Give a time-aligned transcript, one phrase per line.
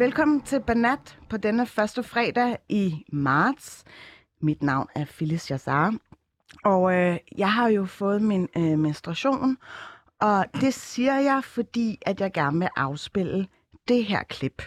[0.00, 3.84] velkommen til Banat på denne første fredag i marts.
[4.42, 5.94] Mit navn er Phyllis Yazar,
[6.64, 9.56] og øh, jeg har jo fået min øh, menstruation,
[10.20, 13.46] og det siger jeg, fordi at jeg gerne vil afspille
[13.88, 14.62] det her klip.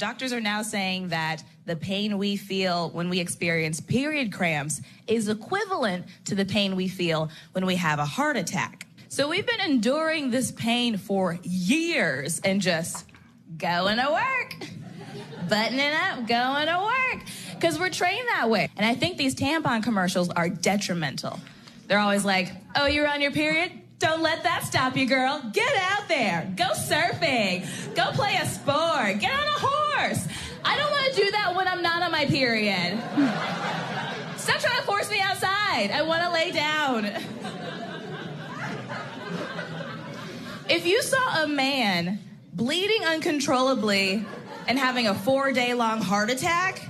[0.00, 5.28] Doctors are now saying that the pain we feel when we experience period cramps is
[5.28, 8.86] equivalent to the pain we feel when we have a heart attack.
[9.08, 13.13] So we've been enduring this pain for years and just
[13.56, 14.56] going to work,
[15.48, 17.22] buttoning up, going to work,
[17.54, 18.68] because we're trained that way.
[18.76, 21.38] And I think these tampon commercials are detrimental.
[21.86, 23.72] They're always like, oh, you're on your period?
[23.98, 25.42] Don't let that stop you, girl.
[25.52, 26.52] Get out there.
[26.56, 27.64] Go surfing.
[27.94, 29.20] Go play a sport.
[29.20, 30.26] Get on a horse.
[30.64, 32.98] I don't want to do that when I'm not on my period.
[34.36, 35.90] Stop trying to force me outside.
[35.90, 37.04] I want to lay down.
[40.68, 42.18] If you saw a man
[42.56, 44.24] bleeding uncontrollably
[44.68, 46.80] and having a four day long heart attack,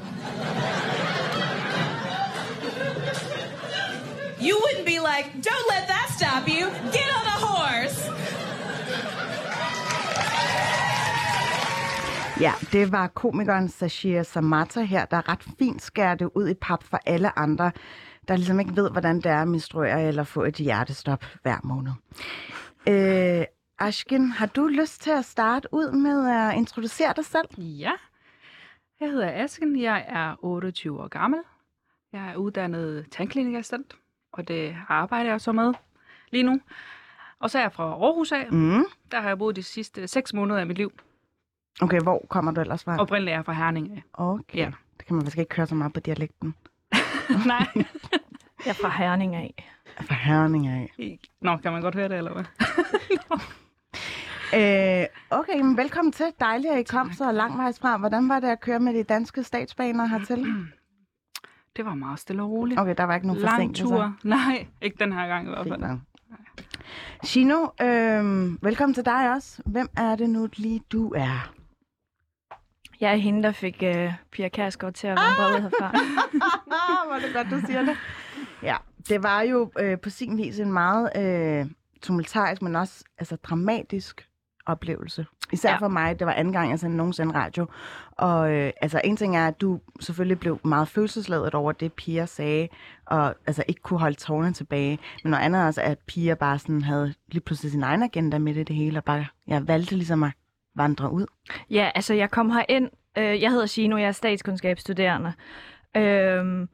[4.41, 6.67] you wouldn't be like, don't let that stop you.
[6.93, 8.11] Get on a horse.
[12.41, 16.85] Ja, det var komikeren Sashir Samata her, der ret fint skærer det ud i pap
[16.85, 17.73] for alle andre,
[18.29, 21.93] der ligesom ikke ved, hvordan det er at menstruere eller få et hjertestop hver måned.
[22.89, 23.45] Øh,
[23.79, 27.49] Ashkin, har du lyst til at starte ud med at introducere dig selv?
[27.59, 27.93] Ja,
[29.01, 31.41] jeg hedder Asken, jeg er 28 år gammel.
[32.13, 33.97] Jeg er uddannet tandklinikassistent,
[34.33, 35.75] og det arbejder jeg så med
[36.31, 36.61] lige nu.
[37.39, 38.47] Og så er jeg fra Aarhus af.
[38.53, 38.85] Mm.
[39.11, 40.93] Der har jeg boet de sidste 6 måneder af mit liv.
[41.83, 42.97] Okay, hvor kommer du ellers fra?
[43.01, 44.03] Oprindeligt er jeg fra Herning af.
[44.13, 44.71] Okay, Ja.
[44.99, 46.55] det kan man faktisk ikke høre så meget på dialekten.
[47.47, 47.67] Nej.
[48.65, 49.71] Jeg er fra Herning af.
[50.01, 51.19] Fra Hørning af.
[51.41, 52.45] Nå, kan man godt høre det, eller hvad?
[54.57, 56.27] Øh, okay, men velkommen til.
[56.41, 57.97] Dejligt, at I kom så langvejs fra.
[57.97, 60.47] Hvordan var det at køre med de danske statsbaner hertil?
[61.77, 62.81] Det var meget stille og roligt.
[62.81, 63.87] Okay, der var ikke nogen Lang forsinkelser.
[63.87, 64.17] tur.
[64.29, 65.81] Nej, ikke den her gang i hvert fald.
[65.81, 65.99] nok.
[67.25, 68.25] Shino, øh,
[68.65, 69.63] velkommen til dig også.
[69.67, 71.53] Hvem er det nu lige, du er?
[73.01, 75.87] Jeg er hende, der fik uh, Pia Kærsgaard til at vandre ud herfra.
[76.75, 77.97] Ah, hvor er det godt, du siger det.
[78.63, 78.77] Ja,
[79.09, 81.67] det var jo øh, på sin vis en meget øh,
[82.03, 84.29] tumultarisk, men også altså, dramatisk
[84.67, 85.27] oplevelse.
[85.53, 85.77] Især ja.
[85.77, 87.67] For mig, det var anden gang, jeg sendte nogensinde radio.
[88.11, 92.27] Og øh, altså, en ting er, at du selvfølgelig blev meget følelsesladet over det, Pia
[92.27, 92.69] sagde,
[93.07, 94.99] og altså ikke kunne holde tårerne tilbage.
[95.25, 98.39] Men noget andet er også, at Pia bare sådan havde lige pludselig sin egen agenda
[98.39, 100.33] med det, det hele, og bare jeg valgte ligesom at
[100.77, 101.27] vandre ud.
[101.71, 102.91] ja, altså jeg kom her ind.
[103.19, 105.33] Øh, jeg hedder Shino, jeg er statskundskabsstuderende.
[105.97, 106.67] Øh,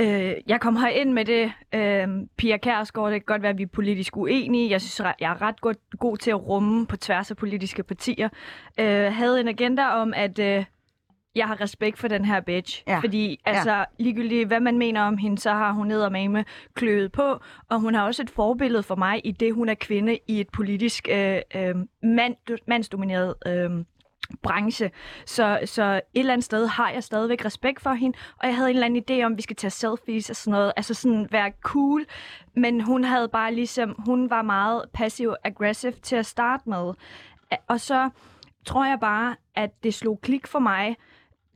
[0.00, 1.52] øh, jeg kom her ind med det.
[1.74, 4.70] Øh, Pia Kærsgaard, det kan godt være, at vi er politisk uenige.
[4.70, 8.28] Jeg synes, jeg er ret god, god til at rumme på tværs af politiske partier.
[8.80, 10.38] Øh, havde en agenda om, at...
[10.38, 10.64] Øh,
[11.34, 12.82] jeg har respekt for den her bitch.
[12.88, 12.98] Ja.
[12.98, 16.44] Fordi altså, ligegyldigt hvad man mener om hende, så har hun med
[16.74, 17.40] kløet på.
[17.68, 20.48] Og hun har også et forbillede for mig i det, hun er kvinde i et
[20.48, 22.36] politisk øh, øh, mand,
[22.68, 23.70] mandsdomineret øh,
[24.42, 24.90] branche.
[25.26, 28.70] Så, så et eller andet sted har jeg stadigvæk respekt for hende, og jeg havde
[28.70, 31.28] en eller anden idé om, at vi skal tage selfies og sådan noget, altså sådan
[31.30, 32.04] være cool,
[32.56, 36.92] men hun havde bare ligesom, hun var meget passiv-aggressiv til at starte med.
[37.68, 38.10] Og så
[38.66, 40.96] tror jeg bare, at det slog klik for mig,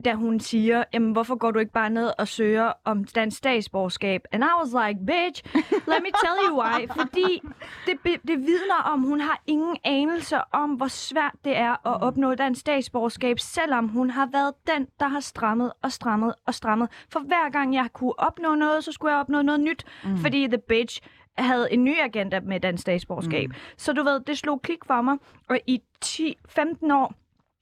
[0.05, 4.21] da hun siger, jamen hvorfor går du ikke bare ned og søger om dansk statsborgerskab?
[4.31, 5.43] And I was like, bitch,
[5.87, 6.87] let me tell you why.
[6.99, 7.41] Fordi
[7.85, 12.35] det, det vidner om, hun har ingen anelse om, hvor svært det er at opnå
[12.35, 16.89] dansk statsborgerskab, selvom hun har været den, der har strammet og strammet og strammet.
[17.11, 20.17] For hver gang jeg kunne opnå noget, så skulle jeg opnå noget nyt, mm.
[20.17, 21.01] fordi the bitch
[21.37, 23.49] havde en ny agenda med dansk statsborgerskab.
[23.49, 23.55] Mm.
[23.77, 25.17] Så du ved, det slog klik for mig,
[25.49, 27.13] og i 10-15 år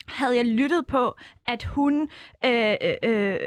[0.07, 1.15] havde jeg lyttet på,
[1.45, 2.09] at hun...
[2.45, 3.39] Øh, øh, øh,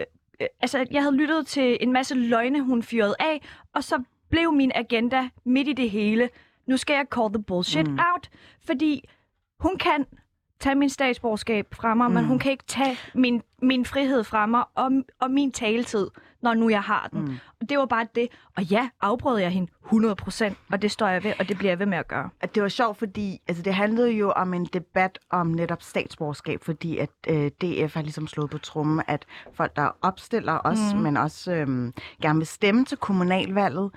[0.60, 3.42] altså, jeg havde lyttet til en masse løgne, hun fyrede af,
[3.74, 6.28] og så blev min agenda midt i det hele.
[6.66, 7.98] Nu skal jeg call the bullshit mm.
[8.12, 8.30] out,
[8.66, 9.08] fordi
[9.60, 10.06] hun kan
[10.60, 12.14] tage min statsborgerskab fra mig, mm.
[12.14, 14.90] men hun kan ikke tage min, min frihed fra mig og,
[15.20, 16.06] og min taletid,
[16.42, 17.20] når nu jeg har den.
[17.20, 17.34] Mm.
[17.60, 18.28] Og det var bare det.
[18.56, 21.78] Og ja, afbrød jeg hende 100%, og det står jeg ved, og det bliver jeg
[21.78, 22.30] ved med at gøre.
[22.40, 26.64] at det var sjovt, fordi altså, det handlede jo om en debat om netop statsborgerskab,
[26.64, 31.00] fordi at øh, DF har ligesom slået på trummen, at folk, der opstiller os, mm.
[31.00, 31.92] men også øh,
[32.22, 33.90] gerne vil stemme til kommunalvalget,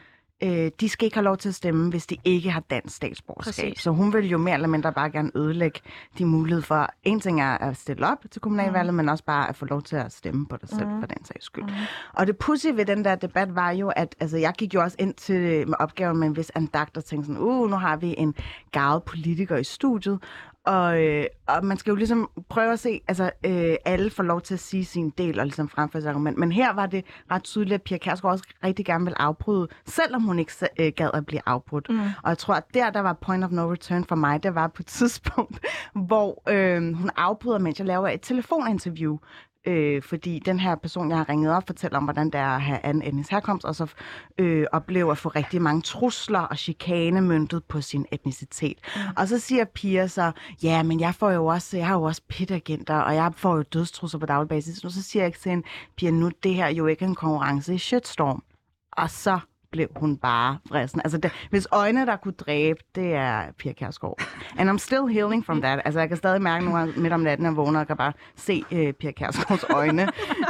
[0.44, 3.66] øh, de skal ikke have lov til at stemme, hvis de ikke har dansk statsborgerskab.
[3.66, 3.84] Præcis.
[3.84, 5.80] Så hun vil jo mere eller mindre bare gerne ødelægge
[6.18, 8.98] de muligheder for, en ting er at stille op til kommunalvalget, mm.
[8.98, 11.00] men også bare at få lov til at stemme på dig selv, mm.
[11.00, 11.64] for den sags skyld.
[11.64, 11.70] Mm.
[12.14, 14.98] Og det pussy ved den der debat var jo, at altså, jeg gik jo også
[15.00, 18.16] ind til med opgaven med en vis andagt og tænkte sådan, uh, nu har vi
[18.18, 18.36] en
[18.72, 20.20] gavet politiker i studiet,
[20.66, 24.42] Og, øh, og man skal jo ligesom prøve at se, altså øh, alle får lov
[24.42, 26.38] til at sige sin del og ligesom fremføre sit argument.
[26.38, 30.22] Men her var det ret tydeligt, at Pia Kærsgaard også rigtig gerne vil afbryde, selvom
[30.22, 31.90] hun ikke øh, gad at blive afbrudt.
[31.90, 32.00] Mm.
[32.00, 34.68] Og jeg tror, at der, der var point of no return for mig, det var
[34.68, 35.60] på et tidspunkt,
[36.08, 39.18] hvor øh, hun afbryder, mens jeg laver et telefoninterview
[39.66, 42.62] øh, fordi den her person, jeg har ringet op, fortæller om, hvordan det er at
[42.62, 43.94] have anden etnisk herkomst, og så
[44.38, 48.78] øh, oplever at få rigtig mange trusler og chikane myntet på sin etnicitet.
[48.96, 49.02] Mm.
[49.18, 50.32] Og så siger Pia så,
[50.64, 53.62] ja, men jeg får jo også, jeg har jo også pitagenter, og jeg får jo
[53.62, 54.84] dødstrusler på daglig basis.
[54.84, 55.68] Og så siger jeg til hende,
[55.98, 58.44] Pia, nu det her jo ikke en konkurrence i shitstorm.
[58.92, 59.40] Og så
[59.74, 61.02] blev hun bare frissen.
[61.04, 64.22] Altså, det, hvis øjne, der kunne dræbe, det er Pia Kærsgaard.
[64.58, 65.82] And I'm still healing from that.
[65.86, 68.64] Altså, jeg kan stadig mærke nu midt om natten, jeg vågner og kan bare se
[68.72, 70.04] uh, Pia Kærsgaards øjne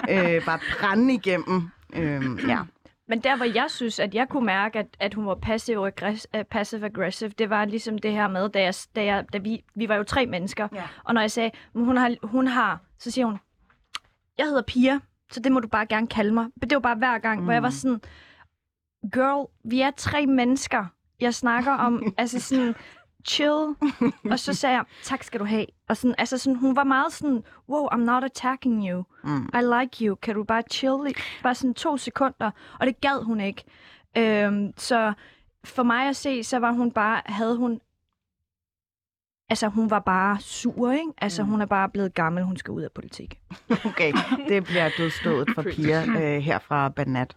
[0.10, 1.70] uh, bare brænde igennem.
[1.96, 2.60] Uh, ja.
[3.08, 6.44] Men der, hvor jeg synes, at jeg kunne mærke, at, at hun var passive aggressive,
[6.52, 9.90] passive aggressive, det var ligesom det her med, da, jeg, da, jeg, da vi, vi
[9.90, 10.84] var jo tre mennesker, ja.
[11.04, 13.40] og når jeg sagde, hun har, hun har, så siger hun,
[14.38, 15.00] jeg hedder Pia,
[15.32, 16.46] så det må du bare gerne kalde mig.
[16.56, 17.46] Men det var bare hver gang, mm.
[17.46, 18.02] hvor jeg var sådan,
[19.12, 20.86] girl, vi er tre mennesker.
[21.20, 22.76] Jeg snakker om, altså sådan,
[23.28, 23.76] chill.
[24.32, 25.66] og så sagde jeg, tak skal du have.
[25.90, 29.04] Og sådan, altså sådan, hun var meget sådan, wow, I'm not attacking you.
[29.24, 29.50] Mm.
[29.54, 30.16] I like you.
[30.16, 31.16] Kan du bare chill?
[31.44, 32.52] Bare sådan to sekunder.
[32.80, 33.64] Og det gad hun ikke.
[34.18, 35.14] Øhm, så
[35.64, 37.80] for mig at se, så var hun bare, havde hun
[39.50, 41.12] Altså, hun var bare sur, ikke?
[41.18, 41.50] Altså, mm.
[41.50, 43.40] hun er bare blevet gammel, hun skal ud af politik.
[43.86, 44.14] Okay,
[44.48, 47.36] det bliver dødstået for Pia øh, her fra Banat.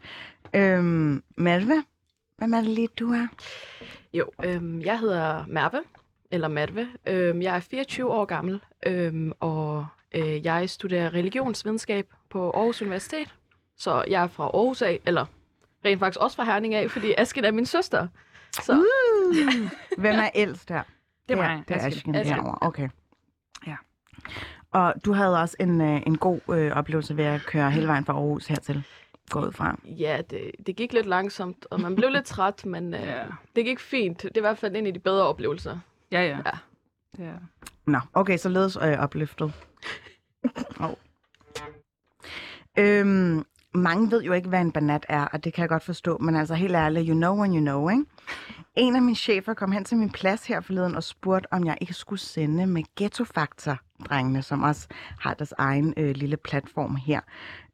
[0.56, 1.84] Øhm, Malve,
[2.38, 3.26] hvad er det lige, du er?
[4.12, 5.82] Jo, øhm, jeg hedder Merve,
[6.30, 6.88] eller Matve.
[7.06, 13.34] Øhm, jeg er 24 år gammel, øhm, og øh, jeg studerer religionsvidenskab på Aarhus Universitet.
[13.76, 15.26] Så jeg er fra Aarhus af, eller
[15.84, 18.08] rent faktisk også fra Herning af, fordi Asken er min søster.
[18.52, 18.72] Så.
[18.72, 19.70] Uh,
[20.02, 20.82] hvem er ældst her?
[21.28, 21.62] Det er mig.
[21.68, 22.14] Det er Asken.
[22.14, 22.40] Asken.
[22.60, 22.88] Okay.
[23.66, 23.76] Ja.
[24.70, 28.04] Og du havde også en, øh, en god øh, oplevelse ved at køre hele vejen
[28.04, 28.84] fra Aarhus hertil
[29.30, 29.78] gået fra?
[29.84, 33.24] Ja, det, det gik lidt langsomt, og man blev lidt træt, men øh, ja.
[33.56, 34.22] det gik fint.
[34.22, 35.78] Det er i hvert fald en af de bedre oplevelser.
[36.12, 36.38] Ja, ja.
[36.46, 37.24] ja.
[37.24, 37.32] ja.
[37.86, 39.52] Nå, okay, så ledes øh, opløftet.
[40.80, 40.90] oh.
[42.78, 43.44] øhm,
[43.74, 46.36] mange ved jo ikke, hvad en banat er, og det kan jeg godt forstå, men
[46.36, 48.04] altså helt ærligt, you know when you know, ikke?
[48.76, 51.78] En af mine chefer kom hen til min plads her forleden og spurgte, om jeg
[51.80, 54.88] ikke skulle sende med Ghetto Factor drengene, som også
[55.20, 57.20] har deres egen øh, lille platform her.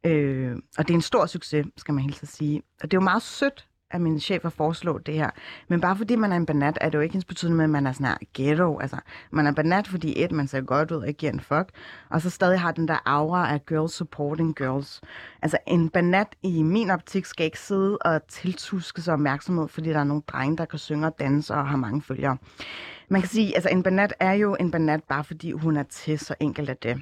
[0.03, 2.61] Øh, og det er en stor succes, skal man helt sige.
[2.81, 5.29] Og det er jo meget sødt af min chef at foreslå det her.
[5.67, 7.69] Men bare fordi man er en banat, er det jo ikke ens betydende med, at
[7.69, 8.79] man er sådan her ghetto.
[8.79, 8.97] Altså,
[9.31, 11.69] man er banat, fordi et, man ser godt ud og ikke giver en fuck.
[12.09, 15.01] Og så stadig har den der aura af girls supporting girls.
[15.41, 19.99] Altså, en banat i min optik skal ikke sidde og tiltuske sig opmærksomhed, fordi der
[19.99, 22.37] er nogle drenge, der kan synge og danse og har mange følgere.
[23.09, 26.19] Man kan sige, altså en banat er jo en banat, bare fordi hun er til,
[26.19, 27.01] så enkelt er det.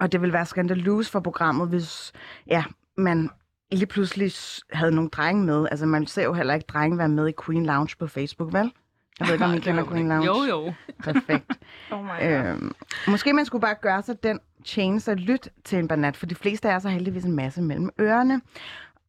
[0.00, 2.12] Og det vil være skandaløst for programmet, hvis
[2.46, 2.64] ja,
[2.96, 3.30] man
[3.76, 4.32] lige pludselig
[4.72, 5.66] havde nogle drenge med.
[5.70, 8.72] Altså, man ser jo heller ikke drenge være med i Queen Lounge på Facebook, vel?
[9.20, 10.26] Jeg ved ikke, om I kender Queen Lounge.
[10.26, 10.72] Jo, jo.
[11.02, 11.52] Perfekt.
[11.92, 12.28] oh my God.
[12.28, 12.72] Øhm,
[13.08, 16.34] måske man skulle bare gøre sig den chance at lytte til en banat, for de
[16.34, 18.40] fleste af os har heldigvis en masse mellem ørerne.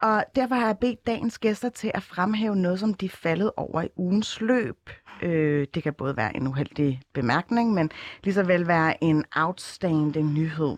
[0.02, 3.50] Og derfor har jeg bedt dagens gæster til at fremhæve noget, som de er faldet
[3.56, 4.90] over i ugens løb.
[5.22, 7.90] Øh, det kan både være en uheldig bemærkning, men
[8.24, 10.76] lige så vel være en outstanding nyhed.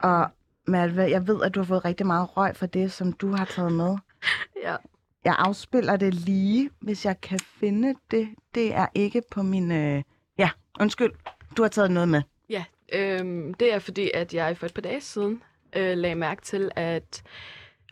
[0.00, 0.30] Og
[0.66, 3.44] Malve, jeg ved, at du har fået rigtig meget røg for det, som du har
[3.44, 3.96] taget med.
[4.62, 4.76] Ja.
[5.24, 8.28] Jeg afspiller det lige, hvis jeg kan finde det.
[8.54, 9.72] Det er ikke på min...
[9.72, 10.02] Øh...
[10.38, 11.12] Ja, undskyld.
[11.56, 12.22] Du har taget noget med.
[12.50, 15.42] Ja, øhm, det er fordi, at jeg for et par dage siden
[15.76, 17.22] øh, lagde mærke til, at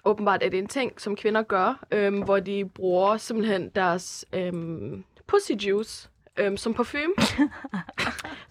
[0.04, 5.04] åbenbart er det en ting, som kvinder gør, øhm, hvor de bruger simpelthen deres øhm,
[5.26, 7.14] pussy juice øhm, som parfume.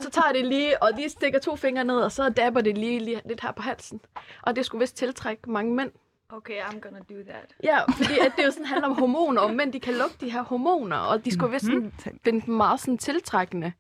[0.04, 3.00] så tager det lige, og de stikker to fingre ned, og så dabber det lige,
[3.00, 4.02] lige lidt her på halsen.
[4.42, 5.92] Og det skulle vist tiltrække mange mænd.
[6.30, 7.56] Okay, I'm gonna do that.
[7.64, 10.32] Ja, fordi at det jo sådan handler om hormoner, og mænd de kan lugte de
[10.32, 11.92] her hormoner, og de skulle vist sådan, mhm.
[12.00, 13.74] finde dem meget sådan tiltrækkende.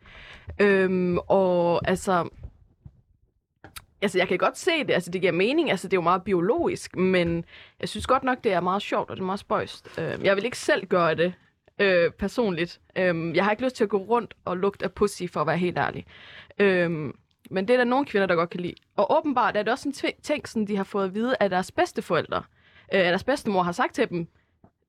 [0.60, 2.29] Øhm, og altså,
[4.01, 6.24] altså jeg kan godt se det, altså det giver mening, altså det er jo meget
[6.24, 7.45] biologisk, men
[7.79, 10.00] jeg synes godt nok, det er meget sjovt, og det er meget spøjst.
[10.00, 11.33] Øhm, jeg vil ikke selv gøre det,
[11.79, 12.81] øh, personligt.
[12.95, 15.47] Øhm, jeg har ikke lyst til at gå rundt og lugte af pussy, for at
[15.47, 16.05] være helt ærlig.
[16.59, 17.15] Øhm,
[17.49, 18.75] men det er der nogle kvinder, der godt kan lide.
[18.95, 21.71] Og åbenbart er det også en ting, som de har fået at vide af deres
[21.71, 22.37] bedsteforældre.
[22.93, 24.27] Øh, at deres bedstemor har sagt til dem,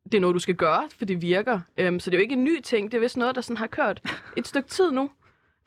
[0.04, 1.60] det er noget, du skal gøre, for det virker.
[1.76, 2.92] Øhm, så det er jo ikke en ny ting.
[2.92, 4.02] Det er vist noget, der sådan har kørt
[4.36, 5.10] et stykke tid nu.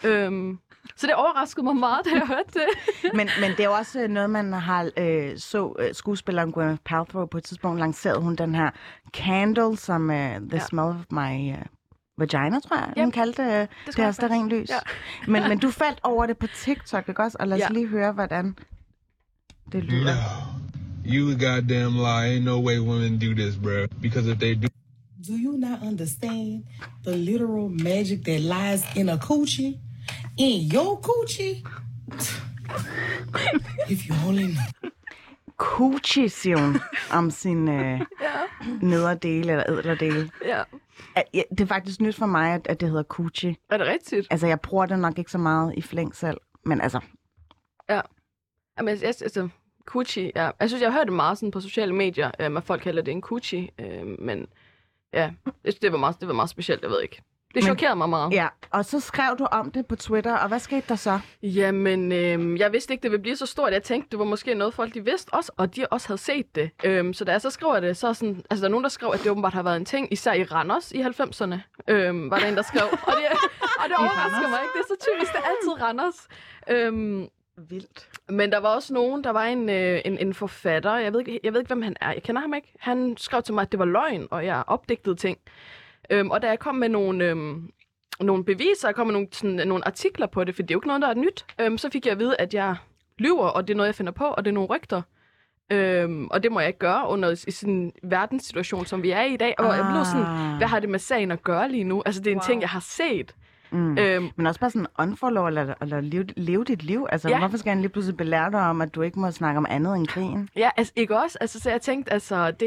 [0.04, 0.60] Øhm,
[0.96, 2.68] så det overraskede mig meget, da jeg hørte det.
[3.18, 7.25] men, men det er jo også noget, man har øh, så øh, skuespilleren Gwyneth Paltrow
[7.25, 8.70] på et tidspunkt lancerede hun den her
[9.13, 10.60] candle, som uh, The ja.
[10.60, 11.58] Smell of My uh,
[12.18, 13.01] vagina, tror jeg, Ja.
[13.04, 14.51] hun kaldte øh, det, det jeg faktisk.
[14.54, 14.70] lys.
[14.70, 14.80] Ja.
[15.32, 17.38] Men, men du faldt over det på TikTok, ikke også?
[17.39, 17.68] Og lad os Ja.
[17.74, 18.56] lige høre, hvordan
[19.72, 20.13] det lyder.
[20.13, 21.12] No.
[21.13, 22.38] You a goddamn lie.
[22.38, 23.86] Ain't no way women do this, bro.
[24.01, 24.68] Because if they do,
[25.27, 26.63] Do you not understand
[27.06, 29.77] the literal magic that lies in a coochie?
[30.38, 31.63] In your coochie?
[33.89, 34.91] if you only knew.
[35.58, 36.79] Coochie, siger hun
[37.13, 38.01] om sin øh,
[38.82, 40.32] nederdele eller ædlerdele.
[40.46, 40.63] Ja.
[41.34, 43.56] Ja, Det er faktisk nyt for mig, at, at det hedder coochie.
[43.70, 44.27] Er det rigtigt?
[44.29, 46.38] Altså, jeg bruger det nok ikke så meget i flæng selv.
[46.65, 47.00] Men altså,
[48.77, 49.50] Jamen, jeg, jeg, altså,
[49.86, 50.51] coochie, ja.
[50.60, 53.01] Jeg synes, jeg har hørt det meget sådan på sociale medier, øh, at folk kalder
[53.01, 53.70] det en coochie.
[53.79, 54.48] Øh, men
[55.13, 55.32] ja,
[55.63, 57.22] synes, det var, meget, det var meget specielt, jeg ved ikke.
[57.56, 58.34] Det chokerede mig meget.
[58.34, 58.48] ja.
[58.72, 61.20] Og så skrev du om det på Twitter, og hvad skete der så?
[61.44, 63.74] Jamen, øh, jeg vidste ikke, det ville blive så stort.
[63.74, 66.56] Jeg tænkte, det var måske noget, folk de vidste også, og de også havde set
[66.56, 66.70] det.
[66.84, 69.10] Øhm, så da jeg så skriver det, så sådan, altså der er nogen, der skrev,
[69.13, 71.56] at det åbenbart har været en ting, især i Randers i 90'erne,
[71.88, 72.84] øhm, var der en, der skrev.
[72.92, 73.25] Og det,
[73.80, 76.27] og det overrasker mig ikke, det er så typisk, det er altid Randers.
[76.70, 77.27] Øhm,
[77.70, 78.10] Vildt.
[78.30, 81.39] men der var også nogen, der var en, øh, en, en forfatter, jeg ved, ikke,
[81.44, 82.74] jeg ved ikke, hvem han er, jeg kender ham ikke.
[82.80, 85.38] Han skrev til mig, at det var løgn, og jeg opdigtede ting.
[86.10, 87.70] Øhm, og da jeg kom med nogle, øhm,
[88.20, 90.80] nogle beviser, jeg kom med nogle, sådan, nogle artikler på det, for det er jo
[90.80, 92.76] ikke noget, der er nyt, øhm, så fik jeg at vide, at jeg
[93.18, 95.02] lyver, og det er noget, jeg finder på, og det er nogle rygter.
[95.72, 99.22] Øhm, og det må jeg ikke gøre under i sådan en verdenssituation, som vi er
[99.22, 99.56] i i dag.
[99.58, 100.58] Og jeg blev sådan, Ah.
[100.58, 102.04] hvad har det med sagen at gøre lige nu?
[102.06, 102.46] Altså, det er en wow.
[102.48, 103.36] ting, jeg har set.
[103.71, 103.97] Mm.
[103.97, 107.07] Øhm, Men også bare sådan unfollow eller, eller leve, leve dit liv.
[107.12, 107.39] Altså, Ja.
[107.39, 109.95] hvorfor skal han lige pludselig belære dig om, at du ikke må snakke om andet
[109.95, 110.50] end krigen?
[110.55, 111.38] Ja, altså ikke også.
[111.41, 112.59] Altså, så jeg tænkte, altså, det,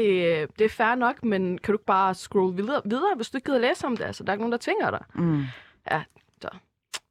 [0.59, 3.45] det er fair nok, men kan du ikke bare scroll videre, videre hvis du ikke
[3.45, 4.03] gider læse om det?
[4.05, 5.01] Altså, der er ikke nogen, der tvinger dig.
[5.13, 5.43] Mm.
[5.91, 6.01] Ja,
[6.41, 6.49] så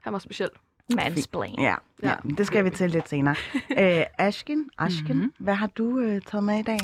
[0.00, 0.48] han var speciel.
[0.94, 1.54] Mansplain.
[1.60, 2.08] Ja, ja.
[2.08, 2.14] Ja.
[2.38, 3.34] det skal vi til lidt senere.
[3.76, 5.16] Æ, Ashkin, Ashkin Mhm.
[5.16, 5.32] mm-hmm.
[5.38, 6.78] hvad har du øh, taget med i dag?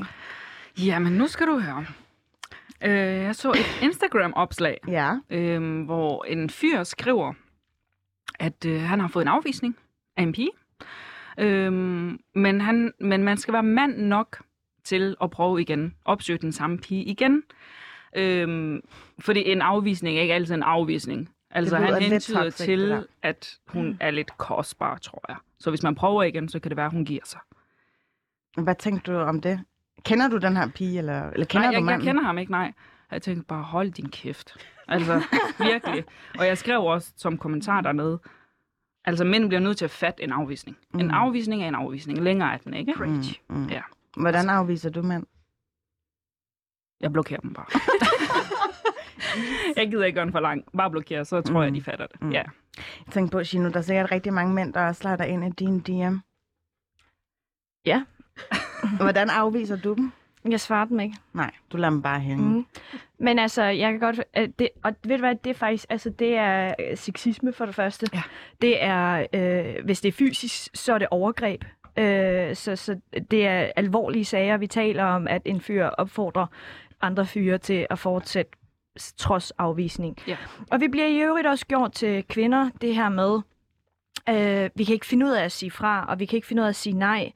[0.79, 1.85] Jamen, nu skal du høre.
[2.85, 2.91] Øh,
[3.23, 5.15] jeg så et Instagram-opslag, Ja.
[5.31, 7.33] øh, hvor en fyr skriver,
[8.39, 9.77] at øh, han har fået en afvisning
[10.17, 10.51] af en pige.
[11.39, 11.73] Øh,
[12.35, 14.43] men, han, men man skal være mand nok
[14.85, 17.43] til at prøve igen, opsøge den samme pige igen.
[18.17, 18.79] Øh,
[19.19, 21.29] fordi en afvisning er ikke altid en afvisning.
[21.51, 25.37] Altså han hentyder det til, at hun er lidt kostbar, tror jeg.
[25.59, 27.41] Så hvis man prøver igen, så kan det være, at hun giver sig.
[28.59, 29.61] Hvad tænkte du om det?
[30.07, 32.07] Kender du den her pige, eller, eller kender nej, du jeg, jeg manden?
[32.07, 32.73] kender ham ikke, nej.
[33.11, 34.57] Jeg tænkte bare, hold din kæft.
[34.89, 35.23] Altså,
[35.59, 36.05] virkelig.
[36.39, 38.21] Og jeg skrev også som kommentar dernede,
[39.05, 40.77] altså mænd bliver nødt til at fatte en afvisning.
[40.95, 41.01] Mm.
[41.01, 42.23] En afvisning er en afvisning.
[42.23, 42.95] Længere er den, ikke?
[42.99, 43.67] Mm, mm.
[43.67, 43.83] Ja.
[44.17, 45.27] Hvordan afviser du mænd?
[47.01, 47.67] Jeg blokerer dem bare.
[49.77, 50.65] jeg gider ikke gøre den for lang.
[50.77, 51.65] Bare blokere, så tror mm.
[51.65, 52.23] jeg, de fatter det.
[52.23, 52.31] Mm.
[52.31, 52.43] Ja.
[52.77, 55.51] Jeg tænkte på, Gino, der er sikkert rigtig mange mænd, der også slader ind i
[55.51, 56.17] din DM.
[57.87, 58.05] Ja.
[59.01, 60.13] Hvordan afviser du dem?
[60.51, 61.17] Jeg svarer dem ikke.
[61.33, 62.43] Nej, du lader dem bare hænge.
[62.43, 62.67] Mm.
[63.19, 64.21] Men altså, jeg kan godt...
[64.37, 65.87] øh, Det, og ved du hvad, det er faktisk...
[65.89, 68.07] Altså, det er øh, sexisme for det første.
[68.15, 68.23] Ja.
[68.63, 69.27] Det er...
[69.33, 71.65] Øh, hvis det er fysisk, så er det overgreb.
[71.99, 74.57] Øh, så, så det er alvorlige sager.
[74.57, 76.47] Vi taler om, at en fyr opfordrer
[77.01, 78.53] andre fyre til at fortsætte
[79.17, 80.17] trods afvisning.
[80.29, 80.37] Ja.
[80.71, 83.41] Og vi bliver i øvrigt også gjort til kvinder, det her med,
[84.29, 86.63] øh, vi kan ikke finde ud af at sige fra, og vi kan ikke finde
[86.63, 87.33] ud af at sige nej.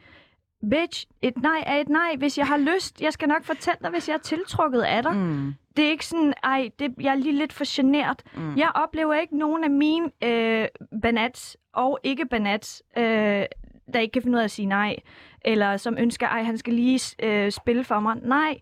[0.70, 3.00] Bitch, et nej er et nej, hvis jeg har lyst.
[3.02, 5.16] Jeg skal nok fortælle dig, hvis jeg er tiltrukket af dig.
[5.16, 5.54] Mm.
[5.76, 8.22] Det er ikke sådan, ej, det, jeg er lige lidt for genert.
[8.36, 8.56] Mm.
[8.56, 10.68] Jeg oplever ikke nogen af mine øh,
[11.02, 13.02] banats og ikke banats, øh,
[13.94, 14.96] der ikke kan finde ud af at sige nej.
[15.44, 18.16] Eller som ønsker, ej, han skal lige øh, spille for mig.
[18.22, 18.58] Nej,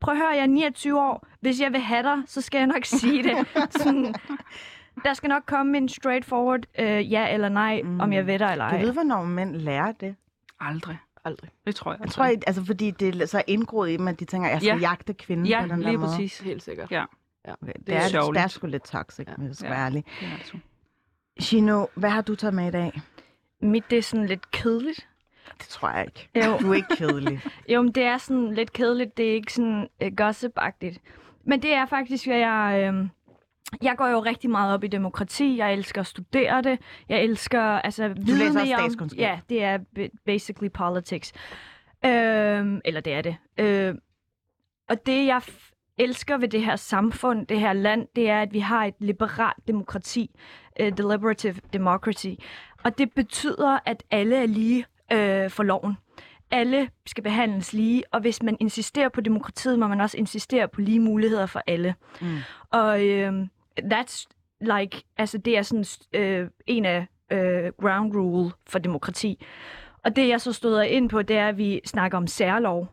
[0.00, 1.26] prøv at høre, jeg er 29 år.
[1.40, 3.36] Hvis jeg vil have dig, så skal jeg nok sige det.
[3.82, 4.14] Sådan,
[5.04, 8.00] der skal nok komme en straightforward øh, ja eller nej, Mm.
[8.00, 8.82] om jeg ved dig eller Du ej.
[8.82, 10.14] ved, hvornår mænd lærer det?
[10.60, 10.98] Aldrig.
[11.24, 11.50] Aldrig.
[11.66, 12.00] Det tror jeg.
[12.00, 14.52] Jeg tror, at, altså, fordi det er så indgroet i dem, at de tænker, at
[14.52, 14.88] jeg skal Ja.
[14.88, 16.10] jagte kvinden Ja, på den der lige måde.
[16.10, 16.38] præcis.
[16.40, 16.90] Helt sikkert.
[16.90, 17.04] Ja,
[17.62, 18.44] Okay, det, Det er er, det sørgeligt.
[18.44, 19.34] er sgu lidt toxic, ja.
[19.36, 19.74] hvis jeg skal Ja.
[19.74, 20.04] være ærlig.
[20.20, 20.58] det er det sgu.
[21.42, 23.00] Gino, hvad har du taget med i dag?
[23.62, 25.08] Mit, det er sådan lidt kedeligt.
[25.58, 26.46] Det tror jeg ikke.
[26.46, 26.58] Jo.
[26.58, 27.40] Du er ikke kedelig.
[27.72, 29.16] Jo, men det er sådan lidt kedeligt.
[29.16, 30.96] Det er ikke sådan uh, gossip-agtigt.
[31.44, 32.92] Men det er faktisk, at jeg...
[32.94, 33.08] Øh,
[33.82, 35.58] jeg går jo rigtig meget op i demokrati.
[35.58, 36.78] Jeg elsker at studere det.
[37.08, 39.08] Jeg elsker altså vide læser mere om-.
[39.16, 41.32] Ja, det er ba- basically politics.
[42.04, 43.36] Øh, eller det er det.
[43.58, 43.94] Øh,
[44.88, 45.42] og det, jeg
[45.98, 49.68] elsker ved det her samfund, det her land, det er, at vi har et liberalt
[49.68, 50.30] demokrati.
[50.80, 52.28] Uh, deliberative democracy.
[52.84, 55.96] Og det betyder, at alle er lige øh, for loven
[56.52, 60.80] alle skal behandles lige, og hvis man insisterer på demokratiet, må man også insistere på
[60.80, 61.94] lige muligheder for alle.
[62.20, 62.36] Mm.
[62.70, 63.32] Og øh,
[63.80, 64.26] that's
[64.60, 69.44] like, altså det er sådan øh, en af øh, ground rule for demokrati.
[70.04, 72.88] Og det jeg så støder ind på, det er, at vi snakker om særlov.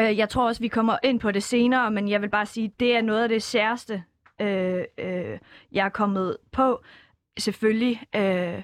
[0.00, 2.72] Øh, jeg tror også, vi kommer ind på det senere, men jeg vil bare sige,
[2.80, 4.02] det er noget af det særste
[4.40, 5.38] øh, øh,
[5.72, 6.82] jeg er kommet på.
[7.38, 8.62] Selvfølgelig, øh,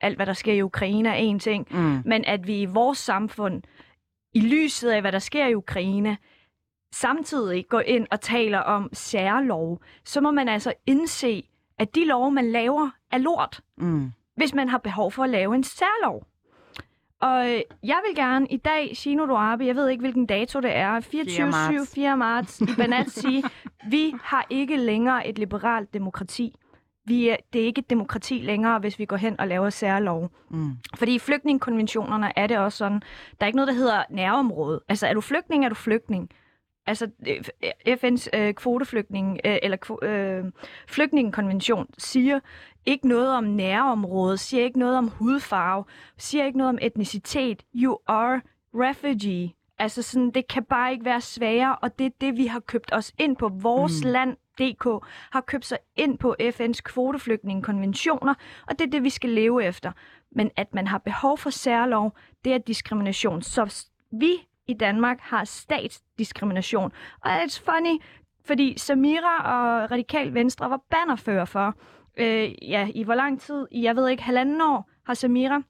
[0.00, 2.02] alt hvad der sker i Ukraine er en ting, Mm.
[2.04, 3.62] men at vi i vores samfund,
[4.34, 6.16] i lyset af hvad der sker i Ukraine,
[6.92, 12.30] samtidig går ind og taler om særlov, så må man altså indse, at de love,
[12.30, 14.12] man laver, er lort Mm.
[14.36, 16.26] hvis man har behov for at lave en særlov.
[17.20, 20.76] Og øh, jeg vil gerne i dag, Shino Duabe, jeg ved ikke, hvilken dato det
[20.76, 21.46] er, 24.
[21.46, 21.90] marts.
[21.90, 22.16] 7, 4.
[22.16, 23.44] marts, i Banat sige,
[23.90, 26.54] vi har ikke længere et liberalt demokrati.
[27.04, 30.30] Vi er, det er ikke et demokrati længere, hvis vi går hen og laver særlov.
[30.50, 30.70] Mm.
[30.96, 33.02] Fordi i flygtningekonventionerne er det også sådan,
[33.40, 34.80] der er ikke noget, der hedder nærområde.
[34.88, 36.28] Altså, er du flygtning, er du flygtning.
[36.86, 37.10] Altså,
[37.88, 40.44] FN's øh, kvoteflygtning, øh, eller øh,
[40.88, 42.40] flygtningekonvention siger
[42.86, 45.84] ikke noget om nærområde, siger ikke noget om hudfarve,
[46.18, 47.62] siger ikke noget om etnicitet.
[47.74, 48.40] You are
[48.74, 49.52] refugee.
[49.78, 52.90] Altså sådan, det kan bare ikke være sværere, og det er det, vi har købt
[52.92, 53.48] os ind på.
[53.48, 54.10] Vores mm.
[54.10, 54.84] land, DK,
[55.32, 58.34] har købt sig ind på FN's kvoteflygtningekonventioner,
[58.68, 59.92] og det er det, vi skal leve efter.
[60.32, 63.42] Men at man har behov for særlov, det er diskrimination.
[63.42, 64.32] Så vi
[64.66, 65.44] i Danmark har
[66.26, 66.92] statsdiskrimination.
[67.20, 68.02] Og it's funny,
[68.44, 71.74] fordi Samira og Radikal Venstre var bannerfører for,
[72.16, 73.66] øh, ja, i hvor lang tid?
[73.70, 75.62] I, jeg ved ikke, halvanden år har Samira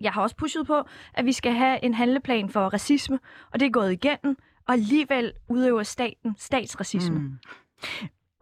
[0.00, 0.82] jeg har også pushet på,
[1.14, 3.18] at vi skal have en handleplan for racisme,
[3.52, 4.36] og det er gået igennem,
[4.68, 7.18] og alligevel udøver staten statsracisme.
[7.18, 7.38] Mm.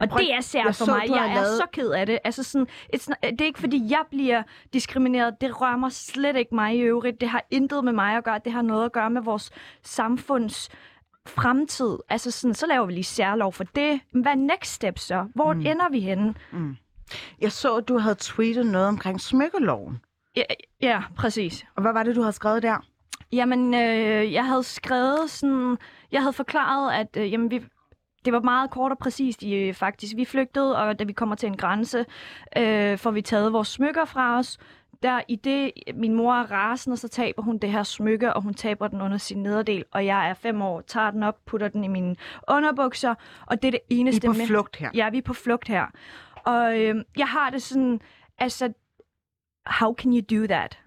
[0.01, 1.03] Og Prøv- det er sært jeg for mig.
[1.09, 2.19] Jeg er lavet- så ked af det.
[2.25, 2.67] Altså sådan,
[2.97, 4.43] it's det er ikke fordi, jeg bliver
[4.73, 5.41] diskrimineret.
[5.41, 7.21] Det rammer slet ikke mig i øvrigt.
[7.21, 8.41] Det har intet med mig at gøre.
[8.45, 9.51] Det har noget at gøre med vores
[9.83, 10.69] samfunds
[11.29, 11.99] fremtid.
[12.09, 14.01] Altså sådan, så laver vi lige særlov for det.
[14.13, 15.27] Hvad er next step så?
[15.35, 15.61] Hvor mm.
[15.61, 16.35] ender vi henne?
[17.41, 19.99] Jeg så, at du havde tweetet noget omkring smykkeloven.
[20.37, 20.43] Ja,
[20.83, 21.65] ja, præcis.
[21.77, 22.85] Og hvad var det, du havde skrevet der?
[23.33, 25.79] Jamen, øh, jeg havde skrevet sådan...
[26.13, 27.65] Jeg havde forklaret, at øh, jamen, vi,
[28.25, 30.17] det var meget kort og præcist i, øh, faktisk.
[30.17, 32.07] Vi flygtede, og da vi kommer til en grænse,
[32.57, 34.59] øh, får vi taget vores smykker fra os.
[35.03, 38.55] Der i det, min mor er rasende, så taber hun det her smykke, og hun
[38.55, 39.85] taber den under sin nederdel.
[39.93, 42.17] Og jeg er fem år, tager den op, putter den i mine
[42.49, 43.15] underbukser,
[43.47, 44.47] og det er det I er eneste på med...
[44.47, 44.91] flugt her.
[44.95, 45.87] Ja, vi er på flugt her.
[46.45, 48.01] Og øh, jeg har det sådan,
[48.39, 48.73] altså,
[49.67, 50.79] how can you do that?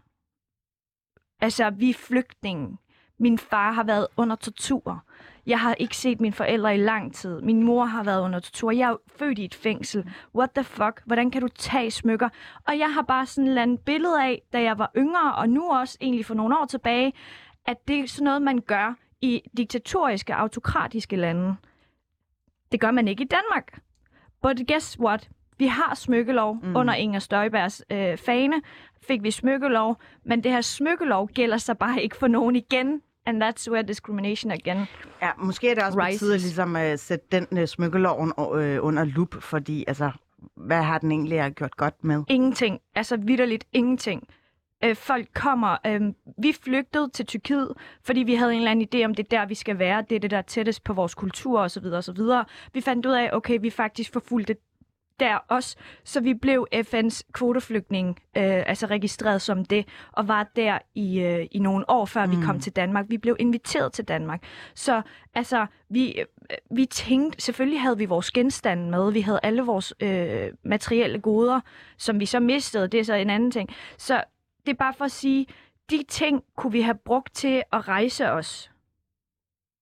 [1.42, 2.78] Altså, vi er flygtninge.
[3.20, 5.06] Min far har været under tortur.
[5.46, 7.42] Jeg har ikke set mine forældre i lang tid.
[7.42, 8.72] Min mor har været under tortur.
[8.72, 10.10] Jeg er født i et fængsel.
[10.36, 11.02] What the fuck?
[11.06, 12.30] Hvordan kan du tage smykker?
[12.68, 15.50] Og jeg har bare sådan et eller andet billede af, da jeg var yngre, og
[15.50, 17.14] nu også egentlig for nogle år tilbage,
[17.66, 21.56] at det er sådan noget, man gør i diktatoriske, autokratiske lande.
[22.72, 23.82] Det gør man ikke i Danmark.
[24.42, 25.30] But guess what?
[25.58, 26.76] Vi har smykkelov mm.
[26.76, 28.62] under Inger Støjbergs øh, fane.
[29.08, 33.02] Fik vi smykkelov, men det her smykkelov gælder sig bare ikke for nogen igen.
[33.26, 34.88] And that's where discrimination again.
[35.22, 36.20] Ja, måske er det også på Rises.
[36.20, 40.12] tide at ligesom, uh, sætte den uh, smykkeloven uh, under lup, fordi altså,
[40.56, 42.24] hvad har den egentlig gjort godt med?
[42.30, 42.80] Ingenting.
[42.96, 44.28] Altså vidderligt ingenting.
[44.84, 45.78] Øh, folk kommer.
[45.86, 46.02] Øh,
[46.38, 49.46] vi flygtede til Tyrkiet, fordi vi havde en eller anden idé om, det er der,
[49.46, 50.04] vi skal være.
[50.10, 51.86] Det er det, der er tættest på vores kultur osv.
[51.86, 52.20] osv.
[52.74, 54.56] Vi fandt ud af, okay, vi faktisk forfulgte
[55.22, 60.80] der også, så vi blev FN's kvoteflygtning, øh, altså registreret som det, og var der
[60.96, 62.32] i, øh, i nogle år, før mm.
[62.32, 63.06] vi kom til Danmark.
[63.10, 64.44] Vi blev inviteret til Danmark.
[64.76, 65.02] Så
[65.34, 66.26] altså, vi, øh,
[66.72, 71.60] vi tænkte, selvfølgelig havde vi vores genstande med, vi havde alle vores øh, materielle goder,
[71.98, 73.70] som vi så mistede, det er så en anden ting.
[73.98, 74.24] Så
[74.66, 75.48] det er bare for at sige,
[75.90, 78.71] de ting kunne vi have brugt til at rejse os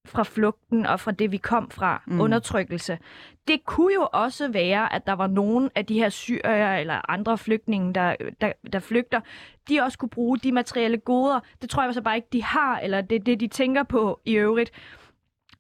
[0.10, 2.22] fra flugten og fra det, vi kom fra, mm.
[2.22, 3.00] undertrykkelse.
[3.48, 7.38] Det kunne jo også være, at der var nogen af de her syrier eller andre
[7.38, 9.22] flygtninge, der, der, der flygter,
[9.70, 11.40] de også kunne bruge de materielle goder.
[11.62, 14.20] Det tror jeg så bare ikke, de har, eller det er det, de tænker på
[14.26, 14.72] i øvrigt,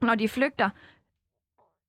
[0.01, 0.69] når de flygter.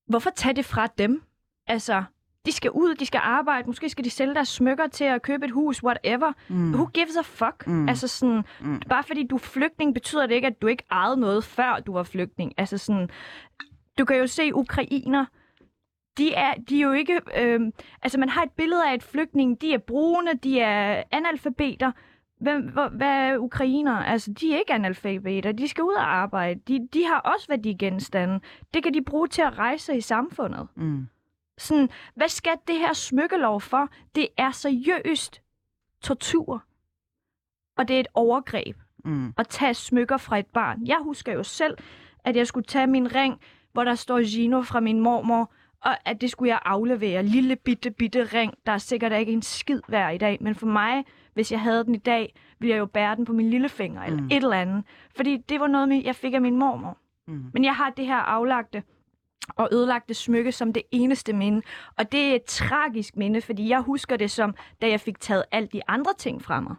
[0.07, 1.23] Hvorfor tage det fra dem?
[1.67, 2.03] Altså,
[2.45, 5.45] de skal ud, de skal arbejde, måske skal de sælge deres smykker til at købe
[5.45, 6.33] et hus, whatever.
[6.49, 6.73] Mm.
[6.73, 7.67] Who gives a fuck?
[7.67, 7.89] Mm.
[7.89, 8.79] Altså sådan, mm.
[8.89, 11.93] bare fordi du er flygtning, betyder det ikke, at du ikke ejede noget, før du
[11.93, 12.53] var flygtning.
[12.57, 13.09] Altså sådan,
[13.97, 15.25] du kan jo se ukrainer,
[16.17, 17.21] de er, de er jo ikke...
[17.37, 17.59] Øh,
[18.01, 19.61] altså, man har et billede af et flygtning.
[19.61, 21.91] De er brune, de er analfabeter.
[22.41, 23.95] Hvem, hvor, hvad er ukrainer?
[23.95, 25.51] Altså, de er ikke analfabeter.
[25.51, 26.59] De skal ud og arbejde.
[26.67, 28.39] De, de har også værdigenstande.
[28.73, 30.67] Det kan de bruge til at rejse i samfundet.
[30.75, 31.07] Mm.
[31.61, 33.89] Sådan, hvad skal det her smykkelov for?
[34.15, 35.41] Det er seriøst
[36.01, 36.63] tortur.
[37.77, 39.33] Og det er et overgreb Mm.
[39.37, 40.79] at tage smykker fra et barn.
[40.85, 41.77] Jeg husker jo selv,
[42.25, 43.39] at jeg skulle tage min ring,
[43.73, 47.23] hvor der står Gino fra min mormor, og at det skulle jeg aflevere.
[47.23, 50.37] Lille bitte, bitte ring, der er sikkert ikke en skid værd i dag.
[50.41, 53.33] Men for mig, hvis jeg havde den i dag, ville jeg jo bære den på
[53.33, 54.25] min lillefinger, eller Mm.
[54.27, 54.83] et eller andet.
[55.15, 56.97] Fordi det var noget, jeg fik af min mormor.
[57.27, 57.49] Mm.
[57.53, 58.83] Men jeg har det her aflagte
[59.55, 61.61] og ødelagt det smykke som det eneste minde.
[61.97, 65.43] Og det er et tragisk minde, fordi jeg husker det som, da jeg fik taget
[65.51, 66.75] alle de andre ting fra mig.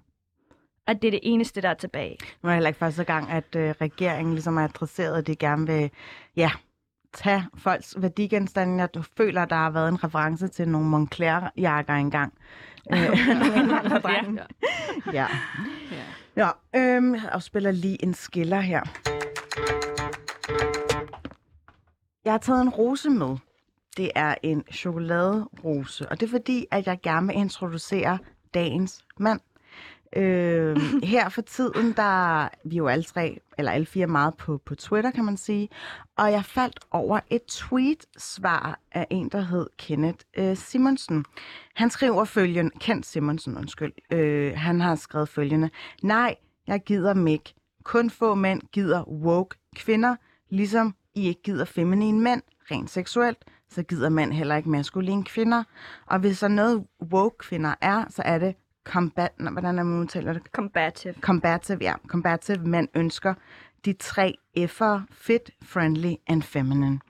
[0.86, 2.16] At det er det eneste, der er tilbage.
[2.42, 5.36] Nu er det heller ikke første gang, at øh, regeringen ligesom har adresseret, at de
[5.36, 5.90] gerne vil
[6.36, 6.50] ja,
[7.14, 8.88] tage folks værdigenstande.
[8.94, 12.32] Jeg føler, der har været en reference til nogle Moncler-jakker engang.
[12.92, 12.98] Øh,
[13.28, 14.42] nogle indvandrerdrenge.
[15.12, 15.26] ja.
[16.36, 19.11] Ja, øhm, jeg afspiller lige en skiller her.
[22.24, 23.36] Jeg har taget en rose med.
[23.96, 28.18] Det er en chokoladerose, og det er fordi, at jeg gerne vil introducere
[28.54, 29.40] dagens mand.
[30.16, 30.76] Øh,
[31.12, 34.74] her for tiden, der er vi jo alle tre, eller alle fire meget på, på
[34.74, 35.68] Twitter, kan man sige.
[36.16, 41.24] Og jeg faldt over et tweet-svar af en, der hed Kenneth øh, Simonsen.
[41.74, 43.92] Han skriver følgende, Kent Simonsen, undskyld.
[44.12, 45.70] Øh, han har skrevet følgende.
[46.02, 46.34] Nej,
[46.66, 47.54] jeg gider ikke.
[47.84, 50.16] Kun få mænd gider woke kvinder,
[50.50, 55.64] ligesom I ikke gider feminine mænd, rent seksuelt, så gider mænd heller ikke maskuline kvinder.
[56.06, 60.32] Og hvis der noget woke kvinder er, så er det combat, hvordan er man udtaler
[60.32, 60.42] det?
[60.52, 61.14] Combative.
[61.20, 61.94] Combative, ja.
[62.06, 63.34] Combative mænd ønsker
[63.84, 67.00] de tre F'er, fit, friendly and feminine.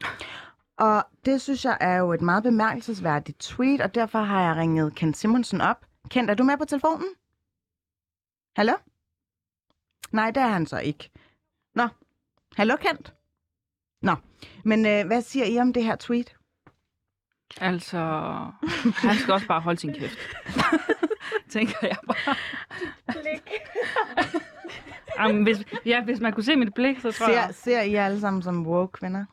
[0.76, 4.94] Og det synes jeg er jo et meget bemærkelsesværdigt tweet, og derfor har jeg ringet
[4.94, 5.86] Kent Simonsen op.
[6.10, 7.06] Kent, er du med på telefonen?
[8.56, 8.72] Hallo?
[10.12, 11.10] Nej, det er han så ikke.
[11.74, 11.88] Nå,
[12.56, 13.14] hallo Kent?
[14.02, 14.14] Nå,
[14.64, 16.34] men øh, hvad siger I om det her tweet?
[17.60, 17.98] Altså,
[18.94, 20.18] han skal også bare holde sin kæft.
[21.52, 22.36] Tænker jeg bare.
[25.18, 27.48] Jamen, hvis, ja, hvis man kunne se mit blik, så tror Ser, jeg...
[27.52, 29.24] ser I alle sammen som woke kvinder?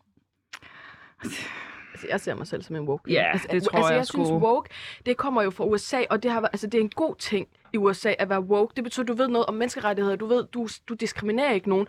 [1.23, 3.11] Altså, jeg ser mig selv som en woke.
[3.11, 4.37] Ja, altså, det tror altså, jeg jeg synes, sgu.
[4.37, 4.69] woke,
[5.05, 7.77] det kommer jo fra USA, og det, har, altså, det er en god ting i
[7.77, 8.73] USA at være woke.
[8.75, 10.15] Det betyder, at du ved noget om menneskerettigheder.
[10.15, 11.87] Du ved, du, du diskriminerer ikke nogen.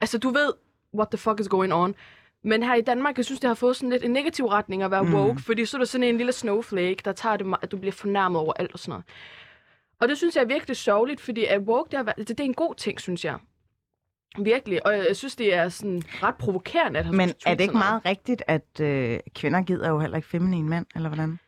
[0.00, 0.52] Altså, du ved,
[0.94, 1.94] what the fuck is going on.
[2.44, 4.90] Men her i Danmark, jeg synes, det har fået sådan lidt en negativ retning at
[4.90, 5.14] være Mm.
[5.14, 7.92] woke, fordi så er der sådan en lille snowflake, der tager det, at du bliver
[7.92, 9.04] fornærmet over alt og sådan noget.
[10.00, 12.40] Og det synes jeg er virkelig sørgeligt, fordi at woke, det, har, været- det, det
[12.40, 13.38] er en god ting, synes jeg.
[14.38, 14.86] Virkelig.
[14.86, 18.04] Og jeg synes, det er sådan ret provokerende, at han Men er det ikke meget
[18.06, 21.38] rigtigt, at øh, kvinder gider jo heller ikke feminine mænd, eller hvordan?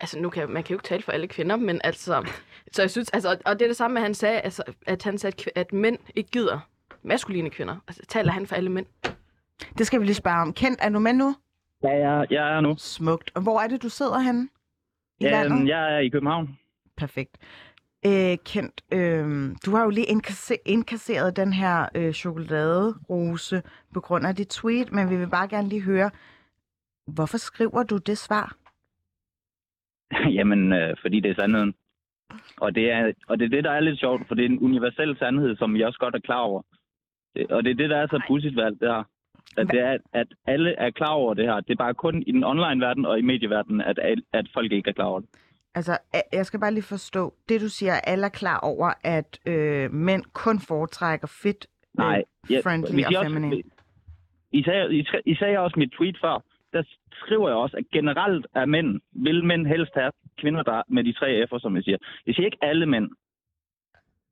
[0.00, 2.24] altså nu kan man kan jo ikke tale for alle kvinder, men altså,
[2.72, 5.18] så jeg synes, altså, og det er det samme, at han sagde, altså, at han
[5.18, 6.68] sagde, at mænd ikke gider
[7.04, 7.76] maskuline kvinder.
[7.88, 8.86] Altså, taler han for alle mænd?
[9.78, 10.52] Det skal vi lige spørge om.
[10.52, 11.34] Kent, er du med nu?
[11.82, 12.74] Ja, jeg, jeg er nu.
[12.78, 13.30] Smukt.
[13.34, 14.48] Og hvor er det, du sidder henne?
[15.20, 15.58] I landet?
[15.58, 16.58] Øhm, jeg er i København.
[16.96, 17.36] Perfekt.
[18.06, 23.62] Øh, Kent, øh, du har jo lige indkasse- indkasseret den her øh, chokoladerose
[23.94, 26.10] på grund af dit tweet, men vi vil bare gerne lige høre,
[27.06, 28.56] hvorfor skriver du det svar?
[30.36, 31.74] Jamen, øh, fordi det er sandheden.
[32.56, 34.58] Og det er, og det er det, der er lidt sjovt, for det er en
[34.58, 36.62] universel sandhed, som jeg også godt er klar over.
[37.36, 39.02] Det, og det er det, der er så pudsigt ved alt det her.
[39.56, 41.60] At det er, at alle er klar over det her.
[41.60, 43.98] Det er bare kun i den online-verden og i medieverdenen, at,
[44.32, 45.28] at folk ikke er klar over det.
[45.74, 45.98] Altså,
[46.32, 50.22] jeg skal bare lige forstå, det du siger, alle er klar over, at øh, mænd
[50.32, 53.62] kun foretrækker fit, Nej, øh, friendly hvis I og også- feminine.
[54.52, 58.46] I sagde, I, I sagde også mit tweet før, der skriver jeg også, at generelt
[58.54, 61.84] er mænd, vil mænd helst have kvinder, der er med de tre F'er, som jeg
[61.84, 61.98] siger.
[62.26, 63.10] Jeg siger ikke alle mænd.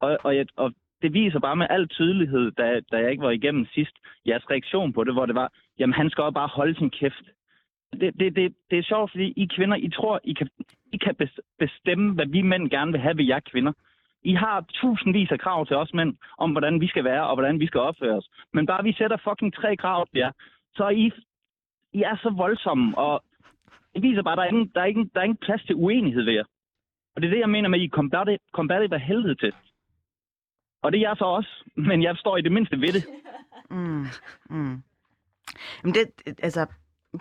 [0.01, 3.31] Og, og, jeg, og det viser bare med al tydelighed, da, da jeg ikke var
[3.31, 6.75] igennem sidst, jeres reaktion på det, hvor det var, jamen han skal jo bare holde
[6.75, 7.25] sin kæft.
[7.93, 10.49] Det, det, det, det er sjovt, fordi I kvinder, I tror, I kan,
[10.93, 11.17] I kan
[11.59, 13.73] bestemme, hvad vi mænd gerne vil have ved jer kvinder.
[14.23, 17.61] I har tusindvis af krav til os mænd, om hvordan vi skal være og hvordan
[17.61, 18.29] vi skal opføre os.
[18.53, 20.33] Men bare vi sætter fucking tre krav til jer,
[20.75, 21.13] så er I,
[21.93, 23.23] I er så voldsomme, og
[23.95, 25.75] det viser bare, at der er ingen, der er ingen, der er ingen plads til
[25.75, 26.45] uenighed ved jer.
[27.15, 29.53] Og det er det, jeg mener med, at I er combative, combative af helvede til.
[30.83, 33.05] Og det er jeg så også, men jeg står i det mindste ved det.
[33.71, 34.07] Mm,
[34.51, 34.83] mm.
[35.85, 36.67] Men det, det- altså,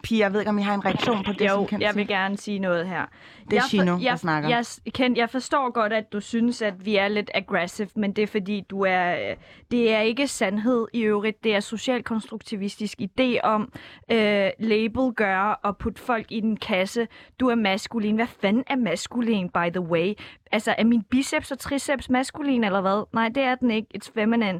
[0.03, 1.95] Pia, jeg ved ikke, om I har en reaktion på det, som Jo, Kent jeg
[1.95, 3.05] vil gerne sige noget her.
[3.05, 4.49] Det er Jeg for- Chino, der jeg, snakker.
[4.49, 8.21] Jeg, Kent, jeg forstår godt, at du synes, at vi er lidt aggressive, men det
[8.21, 9.35] er fordi, du er, øh,
[9.71, 11.43] det er ikke sandhed i øvrigt.
[11.43, 13.71] Det er socialkonstruktivistisk idé om
[14.11, 17.07] øh, label gøre og putte folk i den kasse.
[17.39, 18.15] Du er maskulin.
[18.15, 20.13] Hvad fanden er maskulin, by the way?
[20.51, 23.03] Altså, er min biceps og triceps maskulin, eller hvad?
[23.13, 23.87] Nej, det er den ikke.
[23.97, 24.59] It's feminine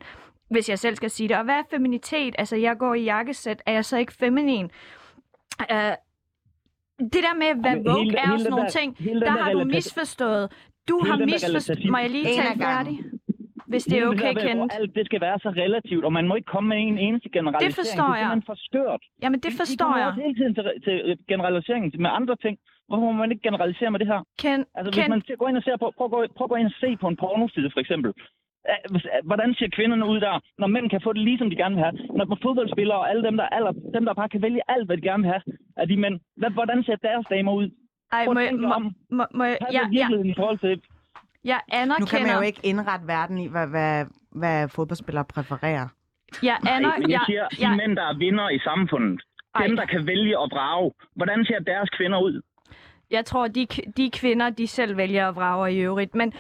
[0.52, 1.38] hvis jeg selv skal sige det.
[1.38, 2.36] Og hvad er feminitet?
[2.38, 3.62] Altså, jeg går i jakkesæt.
[3.66, 4.72] Er jeg så ikke feminin?
[5.76, 5.94] Uh,
[7.16, 9.32] det der med, hvad Jamen, woke hele- er og sådan nogle der- ting, der der
[9.44, 10.46] har du misforstået.
[10.90, 11.80] Du har misforstået...
[11.94, 12.96] Må jeg lige tale færdig?
[13.72, 14.72] Hvis det er okay, Kent.
[14.80, 17.76] Alt det skal være så relativt, og man må ikke komme med en eneste generalisering.
[17.82, 18.30] forstår det er jeg.
[18.32, 19.02] simpelthen for skørt.
[19.24, 20.08] Jamen, det forstår jeg.
[20.08, 22.56] også hele tiden til, til generalisering med andre ting.
[22.88, 24.20] Hvorfor må man ikke generalisere med det her?
[24.44, 26.50] Kent, Altså, hvis Kent, man går ind og ser på, prøv, at gå, prøv at
[26.54, 28.10] gå ind og se på en pornoside, for eksempel.
[28.72, 31.76] Øh, Hvordan ser kvinderne ud der, når mænd kan få det lige som de gerne
[31.76, 31.96] vil have?
[32.18, 35.02] Når fodboldspillere og alle dem, der, aller, dem, der bare kan vælge alt, hvad de
[35.02, 35.44] gerne vil have
[35.78, 36.20] af de mænd.
[36.38, 37.68] Hvad, hvordan ser deres damer ud?
[38.12, 38.96] Ej, må, jeg- må, om.
[39.18, 40.82] må, må, jeg- jeg, virkeligheden i forhold til...
[41.52, 44.06] jeg Nu kan man anerkender, jo ikke indrette verden i, hvad, hvad,
[44.42, 45.88] hvad fodboldspillere præfererer.
[46.44, 49.22] jeg, aner, Nej, men jeg jeg, siger, de jeg, mænd, der er vinder i samfundet.
[49.56, 49.68] Ej.
[49.68, 50.92] Dem, der kan vælge og vrage.
[51.16, 52.42] Hvordan ser deres kvinder ud?
[53.12, 53.66] Jeg tror, de,
[53.98, 56.16] de kvinder, de selv vælger at vrage i øvrigt.
[56.16, 56.34] Men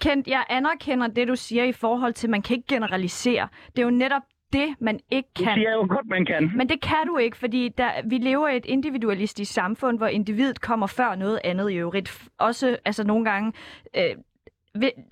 [0.00, 3.48] Kent, jeg anerkender det, du siger i forhold til, at man kan ikke generalisere.
[3.76, 5.54] Det er jo netop det, man ikke Det kan.
[5.54, 6.50] siger jeg jo godt, man kan.
[6.56, 10.60] Men det kan du ikke, fordi der, vi lever i et individualistisk samfund, hvor individet
[10.60, 12.28] kommer før noget andet i øvrigt.
[12.38, 13.52] Også altså nogle gange...
[13.96, 14.14] Øh,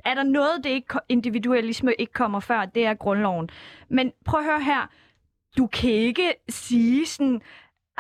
[0.05, 3.51] er der noget, det ikke, individualisme ikke kommer før, det er grundloven.
[3.89, 4.91] Men prøv at høre her.
[5.59, 7.43] Du kan ikke sige sådan,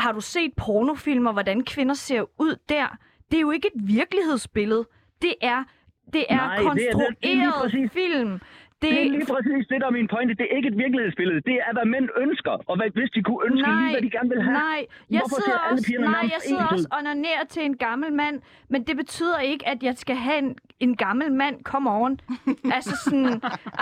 [0.00, 2.86] har du set pornofilmer, hvordan kvinder ser ud der?
[3.30, 4.84] Det er jo ikke et virkelighedsbillede.
[5.22, 5.64] Det er,
[6.12, 8.40] det er Nej, det er- det er- det er konstrueret film.
[8.82, 10.34] Det er lige præcis det, der er min pointe.
[10.34, 11.40] Det er ikke et virkelighedsbillede.
[11.40, 12.50] Det er, hvad mænd ønsker.
[12.50, 14.52] Og hvad, hvis de kunne ønske lige, hvad de gerne vil have.
[14.52, 18.12] Nej, jeg Hvorfor sidder, alle også, nej, jeg sidder også og onanerer til en gammel
[18.12, 22.20] mand, men det betyder ikke, at jeg skal have en, en gammel mand come on.
[22.76, 23.26] altså sådan,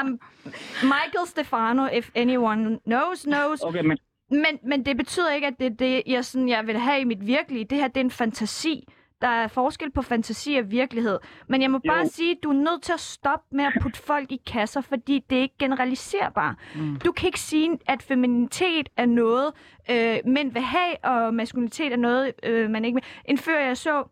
[0.00, 0.20] um,
[0.82, 3.60] Michael Stefano, if anyone knows, knows.
[3.62, 3.98] Okay, men
[4.30, 7.04] Men, men det betyder ikke, at det er det, jeg, sådan, jeg vil have i
[7.04, 7.64] mit virkelige.
[7.64, 8.88] Det her, det er en fantasi.
[9.20, 11.18] Der er forskel på fantasi og virkelighed.
[11.48, 12.08] Men jeg må bare Jo.
[12.12, 15.24] sige, at du er nødt til at stoppe med at putte folk i kasser, fordi
[15.30, 16.54] det er ikke generaliserbart.
[16.76, 16.96] Mm.
[16.96, 19.52] Du kan ikke sige, at feminitet er noget,
[19.90, 23.04] øh, mænd vil have, og maskulinitet er noget, øh, man ikke vil.
[23.24, 24.08] En før jeg så,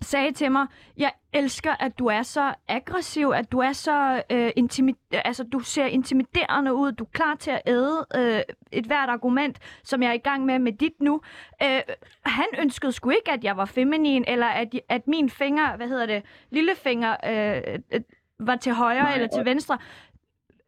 [0.00, 4.50] sagde til mig, jeg elsker, at du er så aggressiv, at du er så øh,
[4.58, 8.40] intimi- altså du ser intimiderende ud, du er klar til at æde øh,
[8.72, 11.20] et hvert argument, som jeg er i gang med med dit nu.
[11.62, 11.80] Øh,
[12.24, 16.06] han ønskede sgu ikke, at jeg var feminin, eller at, at min finger, hvad hedder
[16.06, 18.00] det, lillefinger, øh, øh,
[18.40, 19.78] var til højre Nej, eller til venstre.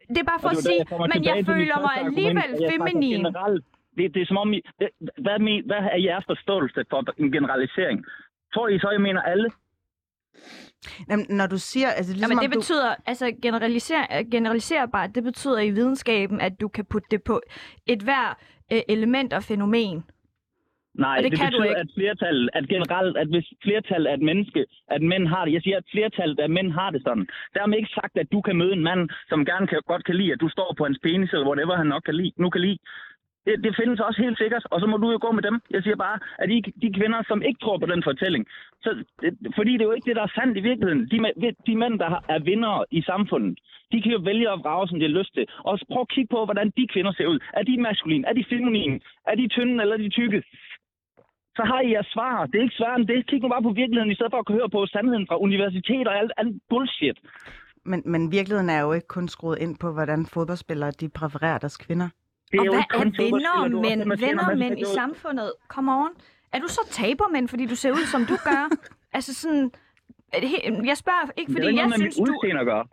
[0.09, 3.17] Det er bare for at der, sige, men jeg føler mig alligevel feminin.
[3.17, 3.65] Generelt,
[3.97, 4.89] det, det er som om, I, det,
[5.19, 8.05] hvad, men, hvad er jeres forståelse for en generalisering?
[8.55, 9.51] Tror I så, jeg mener alle?
[11.11, 11.89] Jamen, når du siger...
[11.91, 12.59] Altså, ligesom Jamen, det du...
[12.59, 17.41] betyder, altså generaliser, generaliserbart, det betyder i videnskaben, at du kan putte det på
[17.87, 18.39] et hver
[18.73, 20.05] øh, element og fænomen.
[20.95, 21.81] Nej, Og det det, kan du betyder, ikke.
[21.81, 25.63] at flertallet, at generelt, at hvis flertallet af et menneske, at mænd har det, jeg
[25.63, 27.27] siger, at flertallet af mænd har det sådan.
[27.55, 30.33] Dermed ikke sagt, at du kan møde en mand, som gerne kan, godt kan lide,
[30.33, 32.79] at du står på hans penis, eller whatever han nok kan lide, nu kan lide.
[33.47, 35.61] Det, det findes også helt sikkert, og så må du jo gå med dem.
[35.71, 38.47] Jeg siger bare, at de, de kvinder, som ikke tror på den fortælling,
[38.83, 38.91] så,
[39.23, 41.03] det, fordi det er jo ikke det, der er sandt i virkeligheden.
[41.13, 41.17] De,
[41.67, 43.59] de mænd, der er vindere i samfundet,
[43.93, 45.47] de kan jo vælge at vrage, som de har lyst til.
[45.59, 47.39] Og så prøv at kigge på, hvordan de kvinder ser ud.
[47.53, 48.27] Er de maskuline?
[48.29, 49.01] Er de feminine?
[49.27, 50.43] Er de tynde eller er de tykke?
[51.57, 52.47] så har I jeres svar.
[52.47, 53.27] Det er ikke sværere end det.
[53.27, 56.15] Kig nu bare på virkeligheden, i stedet for at høre på sandheden fra universitet og
[56.19, 57.19] alt, alt bullshit.
[57.85, 61.77] Men, men virkeligheden er jo ikke kun skruet ind på, hvordan fodboldspillere de præfererer deres
[61.77, 62.09] kvinder.
[62.53, 62.85] Det hvad er
[63.65, 65.53] og du er også mænd, dem, der tjener venner og masser mænd af i samfundet?
[65.69, 66.11] Come on.
[66.53, 68.63] Er du så tabermænd, fordi du ser ud, som du gør?
[69.17, 69.71] altså sådan...
[70.91, 72.25] Jeg spørger ikke, fordi jeg med synes, du...
[72.65, 72.85] gøre.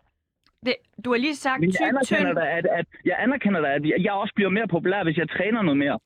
[0.66, 2.40] Det, du har lige sagt jeg tyk, anerkender tynd.
[2.40, 5.62] at, at, jeg anerkender da, at jeg- jeg også bliver mere populær, hvis jeg træner
[5.62, 6.00] noget mere.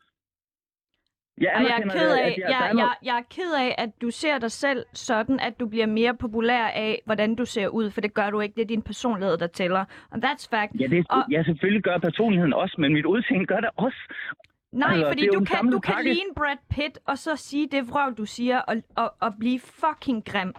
[1.42, 3.76] Jeg Og jeg er ked af, at jeg, jeg, er jeg, jeg er ked af,
[3.78, 7.68] at du ser dig selv sådan, at du bliver mere populær af, hvordan du ser
[7.68, 8.56] ud, for det gør du ikke.
[8.56, 9.86] Det er din personlighed, der tæller.
[10.12, 10.72] And that's fact.
[10.80, 13.98] Ja, det, Og- ja, selvfølgelig gør personligheden også, men mit udseende gør det også.
[14.74, 17.90] Nej, Altså, fordi er du kan, du kan ligne Brad Pitt, og så sige det
[17.90, 20.54] vrøv, du siger, og, og, og blive fucking grim.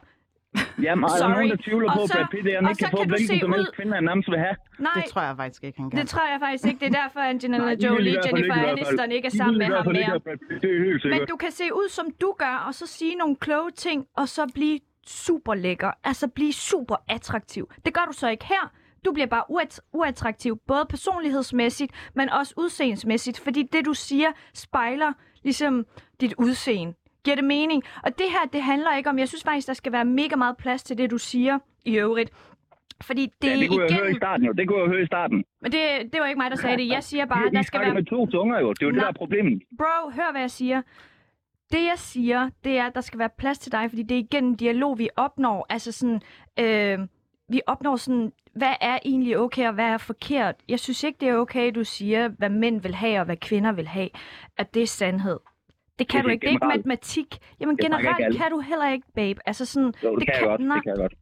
[0.87, 1.31] Jamen, er der Sorry.
[1.31, 3.39] nogen, der tvivler Og på, så- Brad Pitt, at han ikke kan få hvilken se
[3.41, 4.57] som helst ud- kvinde, han nærmest vil have?
[4.79, 5.99] Nej, Det tror jeg faktisk ikke, han kan.
[6.01, 6.81] det tror jeg faktisk ikke.
[6.81, 8.69] Det er derfor, Angelina Nej, Jolie, Jennifer fald.
[8.71, 10.03] Aniston ikke er sammen med ham mere.
[10.03, 11.09] er.
[11.19, 14.29] Men du kan se ud, som du gør, og så sige nogle kloge ting, og
[14.29, 15.91] så blive super lækker.
[16.05, 17.65] Altså blive super attraktiv.
[17.85, 18.73] Det gør du så ikke her.
[19.05, 25.13] Du bliver bare uat- uattraktiv, både personlighedsmæssigt, men også udseendemæssigt, fordi det, du siger, spejler
[25.43, 25.85] ligesom
[26.21, 26.95] dit udseende.
[27.25, 27.83] Giver det mening?
[28.03, 30.57] Og det her, det handler ikke om, jeg synes faktisk, der skal være mega meget
[30.57, 32.31] plads til det, du siger i øvrigt.
[33.03, 34.01] Fordi det, Ja, det kunne jeg igen...
[34.01, 34.53] høre i starten jo.
[34.53, 35.45] Det kunne jeg høre i starten.
[35.63, 35.81] Men det,
[36.13, 36.89] det var ikke mig, der sagde det.
[36.89, 38.73] Jeg siger bare, I, der skal være med to tunger jo.
[38.73, 39.05] Det er jo det, Nej.
[39.05, 39.63] der er problemet.
[39.79, 40.83] Bro, hør hvad jeg siger.
[41.73, 44.19] Det jeg siger, det er, at der skal være plads til dig, fordi det er
[44.19, 45.67] igennem dialog, vi opnår.
[45.71, 46.21] Altså sådan,
[46.61, 46.99] øh,
[47.49, 50.55] vi opnår sådan, hvad er egentlig okay og hvad er forkert.
[50.69, 53.73] Jeg synes ikke, det er okay, du siger, hvad mænd vil have og hvad kvinder
[53.73, 54.09] vil have.
[54.57, 55.39] At det er sandhed.
[56.03, 56.43] Det kan Det du ikke.
[56.45, 57.29] Det er ikke matematik.
[57.61, 58.39] Jamen Det generelt alle.
[58.41, 59.39] kan du heller ikke, babe.
[59.51, 60.61] Altså sådan, Jo, det, kan jeg godt.
[60.61, 60.77] nej.
[60.77, 61.15] Det kan jeg godt.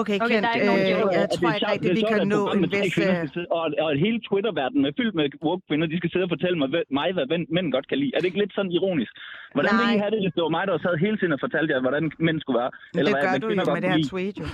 [0.00, 2.08] Okay, Okay, Kent, der er ikke nogen øh, jeg det tror ikke rigtigt, vi det
[2.10, 2.94] er kan nå en vis...
[2.98, 6.32] øh, Og, og et hele Twitter-verden er fyldt med woke kvinder, de skal sidde og
[6.34, 8.12] fortælle mig, hvad- mig hvad mænd- mænd godt kan lide.
[8.14, 9.12] Er det ikke lidt sådan ironisk?
[9.56, 9.78] Hvordan Nej.
[9.80, 11.80] ville I have det, hvis det var mig, der sad hele tiden og fortalte jer,
[11.86, 12.70] hvordan mænd skulle være?
[12.94, 14.46] Men det hvad- gør hvad du jo godt med det her tweet, jo.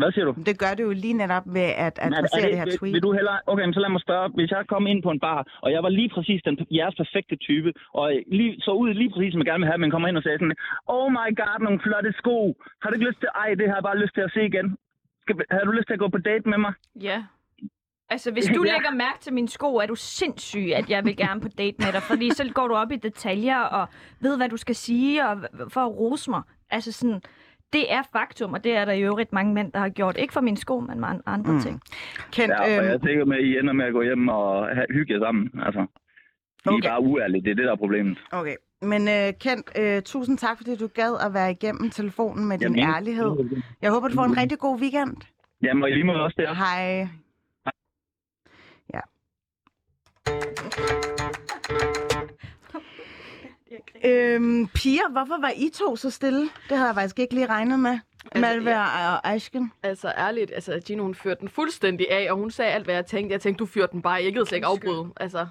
[0.00, 0.32] Hvad siger du?
[0.50, 2.94] Det gør det jo lige netop ved at adressere det, det her vil, tweet.
[2.94, 3.38] Vil du hellere...
[3.50, 4.26] Okay, men så lad mig spørge.
[4.38, 7.36] Hvis jeg kom ind på en bar, og jeg var lige præcis den, jeres perfekte
[7.36, 8.04] type, og
[8.38, 10.38] lige, så ud lige præcis, som jeg gerne vil have, men kommer ind og sagde
[10.38, 10.56] sådan,
[10.86, 12.36] Oh my god, nogle flotte sko.
[12.82, 13.28] Har du ikke lyst til...
[13.42, 14.66] Ej, det har jeg bare lyst til at se igen.
[15.22, 16.72] Skal, har du lyst til at gå på date med mig?
[17.10, 17.18] Ja.
[18.10, 18.72] Altså, hvis du Ja.
[18.72, 21.90] lægger mærke til mine sko, er du sindssyg, at jeg vil gerne på date med
[21.92, 22.02] dig.
[22.02, 23.88] Fordi så går du op i detaljer og
[24.20, 25.34] ved, hvad du skal sige og
[25.74, 26.42] for at rose mig.
[26.70, 27.20] Altså sådan,
[27.72, 30.16] det er faktum, og det er der i øvrigt mange mænd, der har gjort.
[30.16, 31.60] Ikke for mine sko, men an- andre mm.
[31.60, 31.80] ting.
[32.32, 34.28] Kent, Ja, og jeg øhm, er sikker med, at I ender med at gå hjem
[34.28, 35.50] og have, hygge jer sammen.
[35.66, 36.88] Altså, I Okay.
[36.88, 37.42] er bare uærlige.
[37.42, 38.18] Det er det, der er problemet.
[38.32, 38.56] okay.
[38.82, 42.76] Men øh, Kent, øh, tusind tak, fordi du gad at være igennem telefonen med din
[42.78, 43.36] Jamen, ærlighed.
[43.82, 45.16] Jeg håber, du får en rigtig god weekend.
[45.62, 46.54] Jamen, og i lige måde også der.
[46.54, 47.08] Hej.
[48.94, 49.00] Ja.
[54.04, 56.40] Øhm, piger, hvorfor var I to så stille?
[56.40, 57.98] Det havde jeg faktisk ikke lige regnet med.
[58.32, 59.72] Altså, Malve og Ashken.
[59.82, 63.06] Altså ærligt, altså Gino hun førte den fuldstændig af, og hun sagde alt, hvad jeg
[63.06, 63.32] tænkte.
[63.32, 64.14] Jeg tænkte, du fyrte den bare.
[64.14, 65.12] Jeg gider slet ikke afbryde.
[65.16, 65.46] Altså,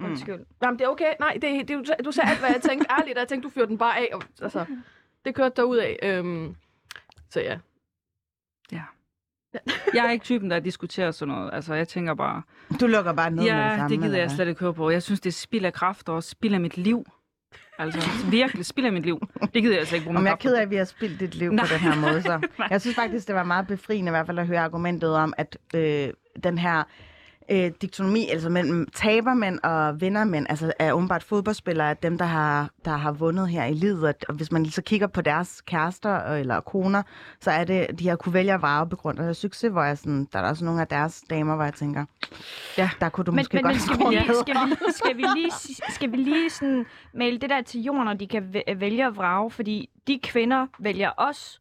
[0.00, 0.40] Undskyld.
[0.62, 1.12] Jamen, det er okay.
[1.20, 2.86] Nej, det, det, du, sagde alt, hvad jeg tænkte.
[2.90, 4.08] Ærligt, jeg tænkte, du fyrte den bare af.
[4.12, 4.64] Og, altså,
[5.24, 5.98] det kørte derud af.
[6.02, 6.56] Øhm,
[7.30, 7.58] så ja.
[9.94, 11.50] Jeg er ikke typen, der diskuterer sådan noget.
[11.52, 12.42] Altså, jeg tænker bare,
[12.80, 13.96] Du lukker bare ned med det ja, samme.
[13.96, 14.90] det gider jeg slet ikke høre på.
[14.90, 17.04] Jeg synes, det er spild af kraft og spild af mit liv.
[17.78, 19.28] Altså, virkelig spild af mit liv.
[19.54, 21.20] Det gider jeg slet ikke bruge Om jeg er ked af, at vi har spildt
[21.20, 21.64] dit liv Nej.
[21.64, 22.22] på den her måde.
[22.22, 22.40] Så.
[22.70, 25.58] Jeg synes faktisk, det var meget befriende i hvert fald at høre argumentet om, at
[25.74, 26.08] øh,
[26.44, 26.82] den her
[27.50, 32.96] øh, diktonomi, altså mellem tabermænd og vindermænd, altså er åbenbart fodboldspillere, dem, der har, der
[32.96, 37.02] har vundet her i livet, og hvis man så kigger på deres kærester eller koner,
[37.40, 39.98] så er det, de har kunne vælge at vrage på grund af succes, hvor jeg
[39.98, 42.04] sådan, der er også nogle af deres damer, hvor jeg tænker,
[42.78, 42.90] Ja.
[43.00, 45.22] der kunne du Men, måske men, godt men skal, vi lige, skal, vi, skal vi
[45.36, 45.52] lige,
[45.88, 49.16] skal vi lige sådan male det der til jorden, når de kan væ- vælge at
[49.16, 49.50] vrage?
[49.50, 51.60] Fordi de kvinder vælger os,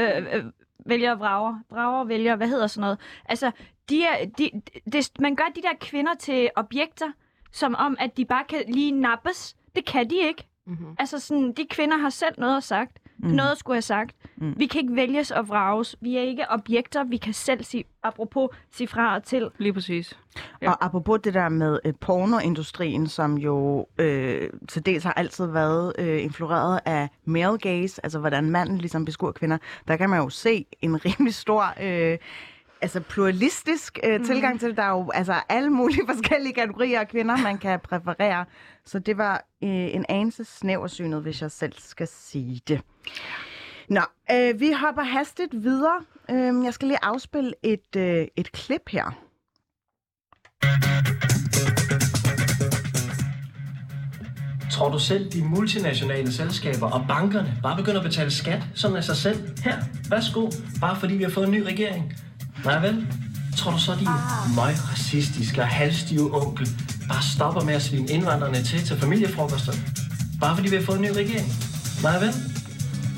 [0.00, 0.44] øh, øh,
[0.86, 2.98] vælger at vrage, vrager vælger, hvad hedder sådan noget?
[3.28, 3.50] Altså,
[3.88, 4.50] de er, de,
[4.92, 7.12] det, man gør de der kvinder til objekter,
[7.52, 9.56] som om, at de bare kan lige nappes.
[9.76, 10.46] Det kan de ikke.
[10.66, 10.96] Mm-hmm.
[10.98, 12.98] Altså sådan, de kvinder har selv noget at sagt.
[13.18, 13.28] Mm.
[13.30, 14.16] Noget at skulle have sagt.
[14.36, 14.54] Mm.
[14.56, 15.96] Vi kan ikke vælges og vrages.
[16.00, 17.04] Vi er ikke objekter.
[17.04, 19.50] Vi kan selv sige, apropos, sige fra og til.
[19.58, 20.18] Lige præcis.
[20.62, 20.70] Ja.
[20.70, 25.92] Og apropos det der med øh, pornoindustrien, som jo øh, til dels har altid været
[25.98, 30.28] øh, influeret af male gaze, altså hvordan manden ligesom beskuer kvinder, der kan man jo
[30.28, 31.74] se en rimelig stor...
[31.82, 32.18] Øh,
[32.84, 34.26] altså pluralistisk øh, mm.
[34.26, 34.76] tilgang til det.
[34.76, 38.44] Der er jo altså alle mulige forskellige kategorier af kvinder, man kan præferere.
[38.84, 42.80] Så det var øh, en anelse snæversynet, hvis jeg selv skal sige det.
[43.88, 44.00] Nå,
[44.32, 46.00] øh, vi hopper hastigt videre.
[46.30, 49.20] Øh, jeg skal lige afspille et, øh, et klip her.
[54.72, 59.04] Tror du selv, de multinationale selskaber og bankerne bare begynder at betale skat sådan af
[59.04, 59.38] sig selv?
[59.64, 59.76] Her,
[60.10, 62.14] værsgo, bare fordi vi har fået en ny regering.
[62.64, 63.06] Nej vel?
[63.56, 64.04] Tror du så, de
[64.54, 66.68] meget racistiske og halvstive onkel
[67.08, 69.72] bare stopper med at svine indvandrerne til til familiefrokoster?
[70.40, 71.52] Bare fordi vi har fået en ny regering?
[72.02, 72.34] Nej vel?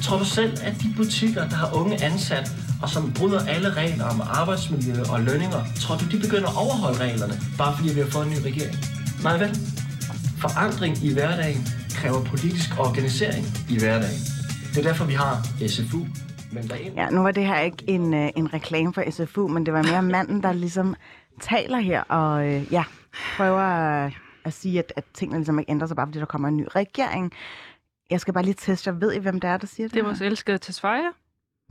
[0.02, 4.04] Tror du selv, at de butikker, der har unge ansat, og som bryder alle regler
[4.04, 8.10] om arbejdsmiljø og lønninger, tror du, de begynder at overholde reglerne, bare fordi vi har
[8.10, 8.76] fået en ny regering?
[9.22, 9.58] Nej vel?
[10.38, 14.20] Forandring i hverdagen kræver politisk organisering i hverdagen.
[14.74, 16.06] Det er derfor, vi har SFU.
[16.58, 16.92] Er.
[16.94, 19.82] Ja, nu var det her ikke en, øh, en reklame for SFU, men det var
[19.82, 20.94] mere manden, der ligesom
[21.40, 22.84] taler her og øh, ja,
[23.36, 24.12] prøver at,
[24.44, 26.64] at sige, at, at tingene ligesom ikke ændrer sig, bare fordi der kommer en ny
[26.76, 27.32] regering.
[28.10, 30.02] Jeg skal bare lige teste, jeg ved I, hvem det er, der siger det Det
[30.02, 30.12] var her?
[30.12, 31.12] vores elskede Tesfaye.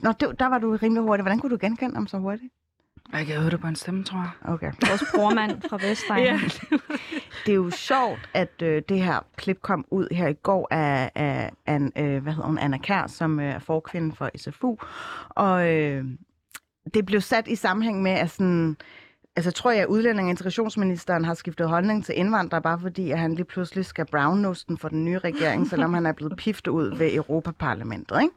[0.02, 1.21] Nå, det, der var du rimelig hurtig.
[1.24, 2.54] Hvordan kunne du genkende ham så hurtigt?
[3.13, 4.54] Jeg kan høre det på en stemme, tror jeg.
[4.54, 4.72] Okay.
[4.89, 6.26] Vores brormand fra Vestegnen.
[6.72, 6.78] Ja.
[7.46, 11.12] Det er jo sjovt, at øh, det her klip kom ud her i går af,
[11.15, 14.76] af, af øh, hvad hedder hun, Anna Kær, som øh, er forkvinde for SFU.
[15.30, 16.06] Og øh,
[16.94, 18.78] det blev sat i sammenhæng med, at sådan,
[19.36, 23.20] altså tror jeg, at udlænding- og integrationsministeren har skiftet holdning til indvandrere, bare fordi at
[23.20, 26.71] han lige pludselig skal brownnoste den for den nye regering, selvom han er blevet piftet
[26.71, 28.34] ud ved Europaparlamentet, ikke?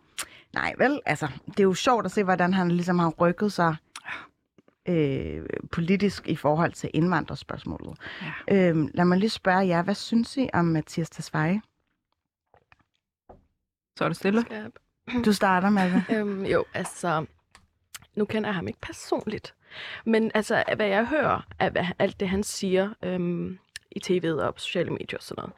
[0.55, 3.77] Nej, vel, altså, det er jo sjovt at se, hvordan han ligesom har rykket sig
[4.89, 7.99] øh, politisk i forhold til indvandrerspørgsmålet.
[8.49, 8.69] Ja.
[8.69, 11.61] Øhm, lad mig lige spørge jer, hvad synes I om Mathias Tesfaye?
[13.97, 14.45] Så er det stille.
[15.25, 16.05] Du starter med det.
[16.17, 17.27] Øhm, jo, altså,
[18.15, 19.55] nu kender jeg ham ikke personligt.
[20.05, 23.59] Men altså, hvad jeg hører af hvad, alt det, han siger øhm,
[23.91, 25.55] i tv'et og på sociale medier og sådan noget,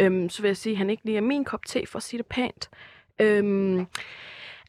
[0.00, 2.02] øhm, så vil jeg sige, at han ikke lige er min kop te, for at
[2.02, 2.70] sige det pænt.
[3.18, 3.86] Øhm,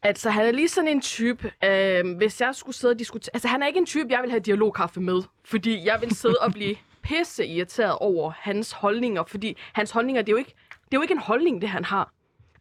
[0.02, 3.30] altså, han er lige sådan en type, øhm, hvis jeg skulle sidde og diskutere...
[3.34, 6.36] Altså, han er ikke en type, jeg vil have dialogkaffe med, fordi jeg vil sidde
[6.40, 10.92] og blive pisse irriteret over hans holdninger, fordi hans holdninger, det er jo ikke, det
[10.92, 12.12] er jo ikke en holdning, det han har.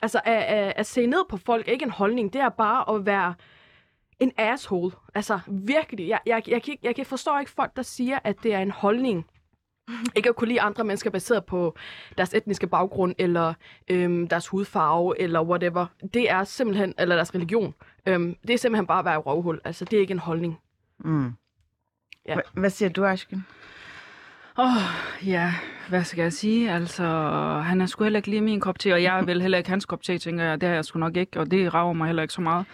[0.01, 2.33] Altså, at, at, at se ned på folk er ikke en holdning.
[2.33, 3.33] Det er bare at være
[4.19, 4.91] en asshole.
[5.15, 6.07] Altså, virkelig.
[6.07, 9.25] Jeg, jeg, jeg, jeg kan forstår ikke folk, der siger, at det er en holdning.
[10.15, 11.75] Ikke at kunne lide andre mennesker baseret på
[12.17, 13.53] deres etniske baggrund, eller
[13.87, 15.85] øhm, deres hudfarve, eller whatever.
[16.13, 17.73] Det er simpelthen, eller deres religion.
[18.05, 19.61] Øhm, det er simpelthen bare at være røvhul.
[19.65, 20.59] Altså, det er ikke en holdning.
[20.99, 21.31] Mm.
[22.27, 22.35] Ja.
[22.35, 23.45] Hva- Hvad siger du, Ashken?
[24.59, 25.53] Åh, oh, ja,
[25.89, 26.71] hvad skal jeg sige?
[26.71, 27.03] Altså,
[27.65, 29.69] han er sgu heller ikke lige min kop te, og jeg er vel heller ikke
[29.69, 30.61] hans kop te, tænker jeg.
[30.61, 32.65] Det har jeg sgu nok ikke, og det rager mig heller ikke så meget.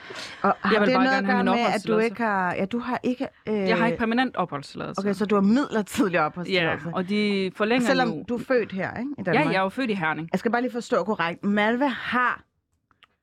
[0.41, 2.53] Og har Jeg vil det bare noget gerne have med, at du ikke har...
[2.53, 3.27] Ja, du har ikke...
[3.49, 3.53] Øh...
[3.55, 4.99] Jeg har ikke permanent opholdstilladelse.
[4.99, 6.89] Okay, så du har midlertidig Ja, opholdstilladelse.
[6.93, 8.23] og de forlænger Selvom nu.
[8.29, 9.09] du er født her, ikke?
[9.11, 9.45] I Ja, Danmark.
[9.53, 10.29] jeg er jo født i Herning.
[10.31, 11.43] Jeg skal bare lige forstå korrekt.
[11.43, 12.41] Malve har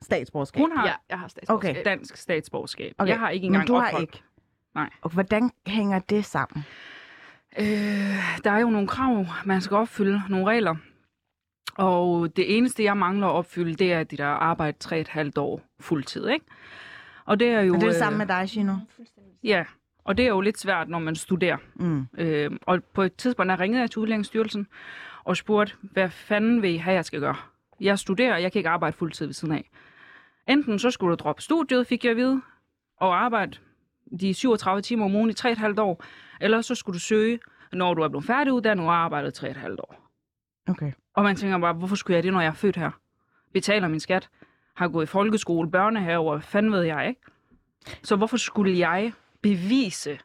[0.02, 0.61] statsborgerskab.
[0.61, 1.70] Hun har Ja, jeg har statsborgerskab.
[1.76, 1.84] Okay.
[1.90, 2.92] dansk statsborgerskab.
[2.98, 4.02] Okay, Jeg har ikke engang Men du har ophold.
[4.02, 4.22] ikke?
[4.74, 4.90] Nej.
[5.02, 6.64] Og hvordan hænger det sammen?
[7.59, 10.76] Øh, der er jo nogle krav, man skal opfylde, nogle regler.
[11.76, 15.61] Og det eneste, jeg mangler at opfylde, det er, at de der et halvt år
[15.80, 16.44] fuldtid, ikke?
[17.24, 17.74] Og det er jo...
[17.74, 18.74] Og det er det øh, samme med dig, Gino?
[19.44, 19.64] Ja,
[20.05, 21.57] og det er jo lidt svært, når man studerer.
[21.74, 22.07] Mm.
[22.18, 24.66] Øh, og på et tidspunkt, der ringede jeg til Udlændingsstyrelsen
[25.24, 27.36] og spurgte, hvad fanden vil I have, jeg skal gøre?
[27.80, 29.70] Jeg studerer, jeg kan ikke arbejde fuldtid ved siden af.
[30.48, 32.40] Enten så skulle du droppe studiet, fik jeg at vide,
[32.96, 33.59] og arbejde
[34.20, 36.05] de 37 timer om ugen i 3,5 år,
[36.41, 37.38] eller så skulle du søge,
[37.72, 40.11] når du er blevet færdiguddannet og har arbejdet 3,5 år.
[40.68, 40.93] Okay.
[41.14, 42.91] Og man tænker bare, hvorfor skulle jeg det, når jeg er født her?
[43.53, 44.28] Betaler min skat,
[44.76, 47.20] har gået i folkeskole, børnehave, hvad fanden ved jeg, ikke?
[48.03, 49.12] Så hvorfor skulle jeg
[49.43, 50.18] bevise,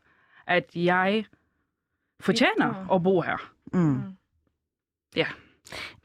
[0.48, 1.26] at jeg
[2.20, 3.52] fortjener at bo her?
[3.74, 4.02] Mm.
[5.16, 5.28] Ja.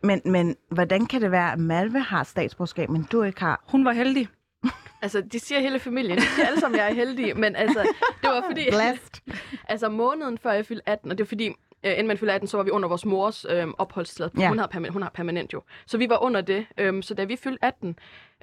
[0.03, 3.65] Men, men hvordan kan det være, at Malve har statsborgerskab, men du ikke har?
[3.69, 4.29] Hun var heldig.
[5.03, 6.19] Altså, de siger hele familien.
[6.19, 7.37] De siger alle sammen, jeg er heldig.
[7.37, 7.81] Men altså,
[8.23, 8.65] det var fordi...
[8.71, 9.35] Blessed.
[9.73, 12.49] altså, måneden før jeg fyldte 18, og det er fordi, øh, inden man fyldte 18,
[12.49, 14.41] så var vi under vores mors øh, opholdstilladelse.
[14.41, 14.49] Ja.
[14.49, 15.63] Hun, har permanent, hun har permanent jo.
[15.87, 16.67] Så vi var under det.
[16.79, 17.97] Øh, så da vi fyldte 18,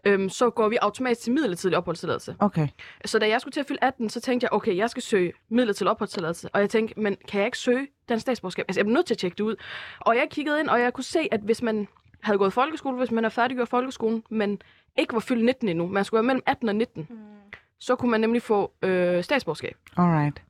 [0.06, 2.36] øh, så går vi automatisk til midlertidig opholdstilladelse.
[2.40, 2.68] Okay.
[3.06, 5.34] Så da jeg skulle til at fylde 18, så tænkte jeg, okay, jeg skal søge
[5.50, 6.50] midlertidig opholdstilladelse.
[6.54, 8.66] Og jeg tænkte, men kan jeg ikke søge dansk statsborgerskab?
[8.68, 9.56] Altså, jeg bliver nødt til at tjekke det ud.
[10.00, 11.88] Og jeg kiggede ind, og jeg kunne se, at hvis man
[12.22, 14.62] havde gået folkeskole, hvis man er færdiggjort folkeskolen, men
[14.98, 17.18] ikke var fyldt 19 endnu, man skulle være mellem 18 og 19, mm.
[17.80, 19.76] så kunne man nemlig få øh, statsborgerskab.
[19.98, 20.42] Alright.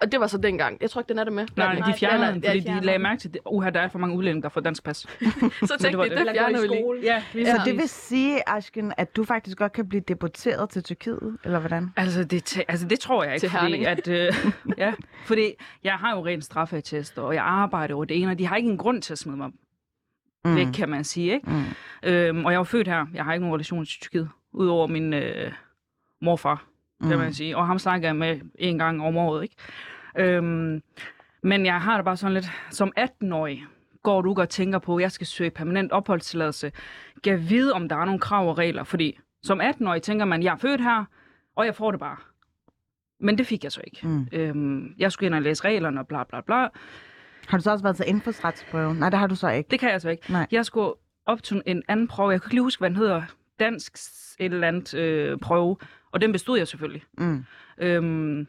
[0.00, 0.78] Og det var så dengang.
[0.80, 1.46] Jeg tror ikke, den er der med.
[1.56, 3.88] Nej, Den- de fjernede nej, den, fordi de lagde mærke til, at uha, der er
[3.88, 4.96] for mange udlændinge, der får dansk pas.
[4.98, 5.08] Så
[5.60, 6.18] det tænkte var de, det.
[6.18, 7.02] det fjerner vi lige.
[7.02, 7.22] Ja,
[7.56, 11.58] Så det vil sige, Ashken, at du faktisk godt kan blive deporteret til Tyrkiet, eller
[11.58, 11.88] hvordan?
[11.96, 14.32] Altså det, altså, det tror jeg ikke, Til fordi, at, øh,
[14.78, 14.92] ja,
[15.24, 15.52] fordi
[15.84, 18.68] jeg har jo rent straffeattest, og jeg arbejder over det ene, og de har ikke
[18.70, 19.50] en grund til at smide mig
[20.46, 20.56] mm.
[20.56, 21.32] væk, kan man sige.
[21.34, 21.50] Ikke?
[21.50, 21.62] Mm.
[22.08, 23.06] Øhm, og jeg er jo født her.
[23.14, 25.52] Jeg har ikke nogen relation til Tyrkiet, udover min øh,
[26.20, 26.64] morfar,
[27.02, 27.18] kan Mm.
[27.18, 27.56] man sige.
[27.56, 29.42] Og ham snakker jeg med en gang om året.
[29.42, 29.56] Ikke?
[30.18, 30.82] Øhm,
[31.42, 33.64] men jeg har det bare sådan lidt, som 18-årig
[34.02, 36.72] går du og tænker på, at jeg skal søge permanent opholdstilladelse.
[37.24, 40.52] Kan vide, om der er nogle krav og regler, fordi som 18-årig tænker man, jeg
[40.52, 41.04] er født her,
[41.56, 42.16] og jeg får det bare.
[43.20, 44.08] Men det fik jeg så ikke.
[44.08, 44.28] Mm.
[44.32, 46.68] Øhm, jeg skulle ind og læse reglerne og bla bla bla.
[47.48, 48.94] Har du så også været til indfødsretsprøve?
[48.94, 49.70] Nej, det har du så ikke.
[49.70, 50.32] Det kan jeg så ikke.
[50.32, 50.46] Nej.
[50.50, 50.92] Jeg skulle
[51.26, 52.30] op til en anden prøve.
[52.30, 53.22] Jeg kan ikke lige huske, hvad den hedder.
[53.60, 53.92] Dansk
[54.38, 55.76] et eller andet øh, prøve.
[56.12, 57.02] Og den bestod jeg selvfølgelig.
[57.18, 57.44] Mm.
[57.78, 58.46] Øhm,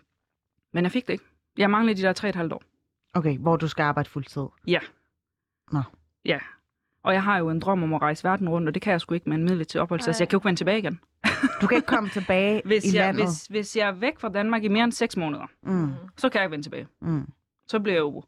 [0.74, 1.26] men jeg fik det ikke.
[1.58, 2.64] Jeg manglede de der tre et halvt år.
[3.14, 4.42] Okay, hvor du skal arbejde fuldtid.
[4.68, 4.80] Ja.
[5.72, 5.82] Nå.
[6.26, 6.40] Ja.
[7.04, 9.02] Og jeg har jo en drøm om at rejse verden rundt, og det kan jeg
[9.02, 10.22] sgu ikke med en midlertidig opholdstilladelse.
[10.22, 11.00] Jeg kan jo ikke vende tilbage igen.
[11.62, 13.24] Du kan ikke komme tilbage Hvis i jeg, landet.
[13.26, 15.92] hvis, hvis jeg er væk fra Danmark i mere end seks måneder, Mm.
[16.18, 16.88] så kan jeg ikke vende tilbage.
[17.02, 17.28] Mm.
[17.68, 18.24] Så bliver jeg jo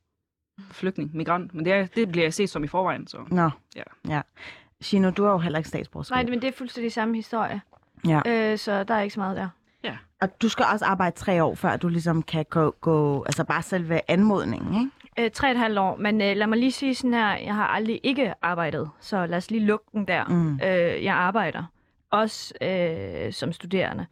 [0.72, 1.54] flygtning, migrant.
[1.54, 3.08] Men det, er, det bliver jeg set som i forvejen.
[3.08, 3.18] Så.
[3.28, 3.50] Nå.
[3.76, 3.84] Ja.
[4.08, 4.22] ja.
[4.82, 6.16] Shino, du har jo heller ikke statsborgerskab.
[6.16, 7.62] Nej, men det er fuldstændig samme historie.
[8.08, 8.22] Ja.
[8.26, 9.50] Øh, så der er ikke så meget der.
[10.22, 13.62] Og du skal også arbejde tre år, før du ligesom kan gå, gå altså bare
[13.62, 15.26] selve anmodningen, ikke?
[15.26, 17.56] Øh, tre og et halvt år, men øh, lad mig lige sige sådan her, jeg
[17.56, 20.26] har aldrig ikke arbejdet, så lad os lige lukke den der.
[20.26, 20.54] Mm.
[20.54, 21.64] Øh, jeg arbejder,
[22.12, 24.06] også øh, som studerende.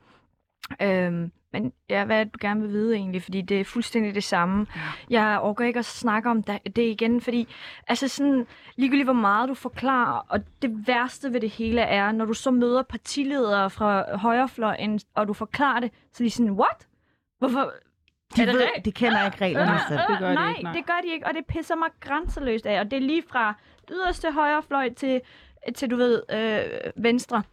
[0.81, 3.23] Øh, men ja, hvad er det, du gerne vil vide egentlig?
[3.23, 4.65] Fordi det er fuldstændig det samme.
[4.75, 4.81] Ja.
[5.09, 7.47] Jeg overgår ikke at snakke om det igen, fordi
[7.87, 12.25] altså sådan, ligegyldigt hvor meget du forklarer, og det værste ved det hele er, når
[12.25, 16.87] du så møder partiledere fra højrefløjen, og du forklarer det, så er de sådan, what?
[17.39, 17.73] Hvorfor?
[18.35, 18.85] De, det ved, rigtigt?
[18.85, 19.99] de kender ikke reglerne selv.
[19.99, 20.73] det gør de nej, ikke, nej.
[20.73, 22.79] det gør de ikke, og det pisser mig grænseløst af.
[22.79, 23.53] Og det er lige fra
[23.91, 25.21] yderste højrefløj til,
[25.75, 27.43] til du ved, øh, venstre.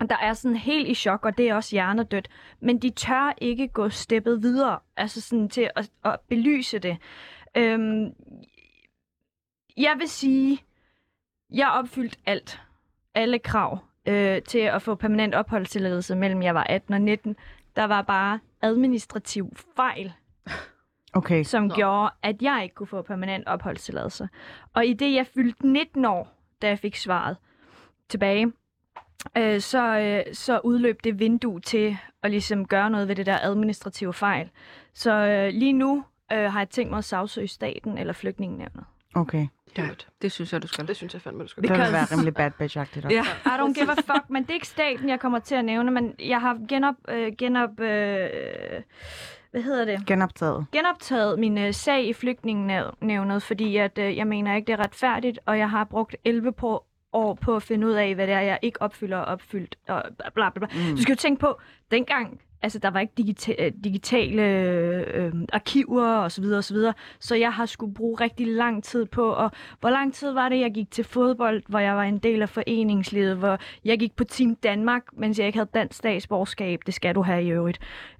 [0.00, 2.28] Og Der er sådan helt i chok, og det er også hjernedødt.
[2.60, 6.96] Men de tør ikke gå steppet videre, altså sådan til at, at belyse det.
[7.56, 8.14] Øhm,
[9.76, 10.58] jeg vil sige,
[11.50, 12.60] jeg har opfyldt alt.
[13.14, 13.78] Alle krav
[14.08, 17.36] øh, til at få permanent opholdstilladelse mellem jeg var 18 og 19.
[17.76, 20.12] Der var bare administrativ fejl
[21.12, 21.44] Okay.
[21.44, 21.74] som Nå.
[21.74, 24.28] gjorde, at jeg ikke kunne få permanent opholdstilladelse.
[24.74, 26.28] Og i det, jeg fyldte 19 år,
[26.62, 27.36] da jeg fik svaret
[28.08, 28.52] tilbage,
[29.36, 33.38] øh, så, øh, så udløb det vindue til at ligesom gøre noget ved det der
[33.42, 34.50] administrative fejl.
[34.94, 38.84] Så øh, lige nu øh, har jeg tænkt mig at sagsøge staten eller flygtningenævnet.
[39.14, 39.46] Okay.
[39.78, 39.88] Ja,
[40.22, 40.88] det synes jeg, du skal.
[40.88, 43.16] Det synes jeg fandme, du skal Det ville være rimelig bad bitch-agtigt også.
[43.18, 43.22] Ja.
[43.22, 45.90] I don't give a fuck, men det er ikke staten, jeg kommer til at nævne,
[45.90, 48.28] men jeg har genop, øh, genop øh,
[49.50, 50.06] hvad hedder det?
[50.06, 50.66] Genoptaget.
[50.72, 55.38] genoptaget min øh, sag i flygtningenævnet, fordi at, øh, jeg mener ikke, det er retfærdigt,
[55.46, 58.40] og jeg har brugt 11 på år på at finde ud af, hvad det er,
[58.40, 60.02] jeg ikke opfylder og opfyldt, og
[60.34, 60.68] bla bla bla.
[60.74, 60.96] Mm.
[60.96, 64.42] Du skal jo tænke på, dengang, altså der var ikke digita- øh, digitale
[65.14, 68.84] øh, arkiver og så videre og så videre, så jeg har skulle bruge rigtig lang
[68.84, 69.50] tid på, og
[69.80, 72.48] hvor lang tid var det, jeg gik til fodbold, hvor jeg var en del af
[72.48, 77.14] foreningslivet, hvor jeg gik på Team Danmark, mens jeg ikke havde dansk statsborgerskab, det skal
[77.14, 77.78] du have i øvrigt.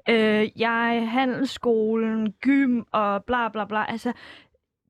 [0.08, 4.12] Øh, jeg, handelsskolen, gym og bla bla bla, altså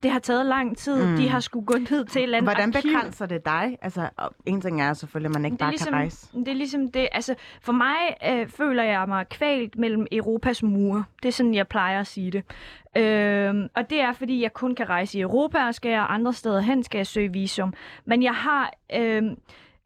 [0.02, 1.06] det har taget lang tid.
[1.06, 1.16] Mm.
[1.16, 2.90] De har skulle gå ned til et eller andet Hvordan arkiv.
[2.92, 3.78] begrænser det dig?
[3.82, 4.08] Altså,
[4.46, 6.28] en ting er selvfølgelig, at man ikke det bare ligesom, kan rejse.
[6.36, 7.96] det er ligesom det, altså for mig
[8.30, 11.04] øh, føler jeg mig kvalt mellem Europas mure.
[11.22, 12.44] Det er sådan, jeg plejer at sige det.
[12.96, 16.32] Øh, og det er, fordi jeg kun kan rejse i Europa, og skal jeg andre
[16.32, 17.74] steder hen, skal jeg søge visum.
[18.04, 19.22] Men jeg har, øh,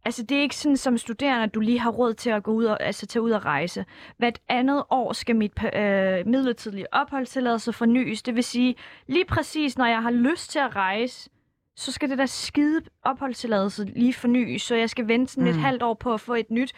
[0.04, 2.52] altså det er ikke sådan som studerende, at du lige har råd til at gå
[2.52, 3.84] ud og, altså tage ud og rejse.
[4.16, 8.22] Hvert andet år skal mit øh, midlertidige opholdstilladelse fornyes.
[8.22, 8.74] Det vil sige,
[9.06, 11.30] lige præcis når jeg har lyst til at rejse,
[11.76, 15.60] så skal det der skide opholdstilladelse lige fornyes, så jeg skal vente sådan et Mm.
[15.62, 16.72] halvt år på at få et nyt.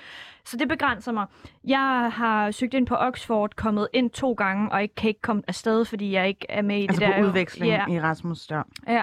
[0.45, 1.27] Så det begrænser mig.
[1.65, 5.43] Jeg har søgt ind på Oxford, kommet ind to gange, og ikke kan ikke komme
[5.49, 7.21] afsted, fordi jeg ikke er med i Altså det der.
[7.23, 8.63] på udveksling Ja, i Rasmus dør.
[8.89, 9.03] ja.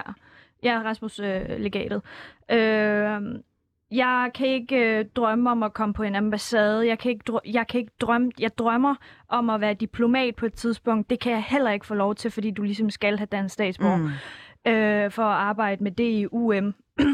[0.62, 2.02] Ja, Rasmus øh, legatet.
[2.50, 3.20] Øh,
[3.90, 6.86] jeg kan ikke øh, drømme om at komme på en ambassade.
[6.88, 8.32] Jeg kan ikke, drø- jeg kan ikke drømme.
[8.38, 8.94] Jeg drømmer
[9.28, 11.10] om at være diplomat på et tidspunkt.
[11.10, 13.96] Det kan jeg heller ikke få lov til, fordi du ligesom skal have dansk statsborger
[13.96, 14.10] Mm.
[14.72, 16.74] øh, for at arbejde med det i UM.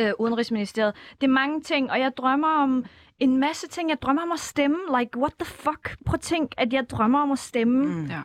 [0.00, 0.94] øh, Udenrigsministeriet.
[1.20, 2.84] Det er mange ting, og jeg drømmer om
[3.18, 3.88] en masse ting.
[3.90, 4.76] Jeg drømmer om at stemme.
[4.98, 5.96] Like, what the fuck?
[6.06, 7.86] Prøv at tænk, at jeg drømmer om at stemme.
[7.86, 8.06] Mm.
[8.06, 8.22] Ja.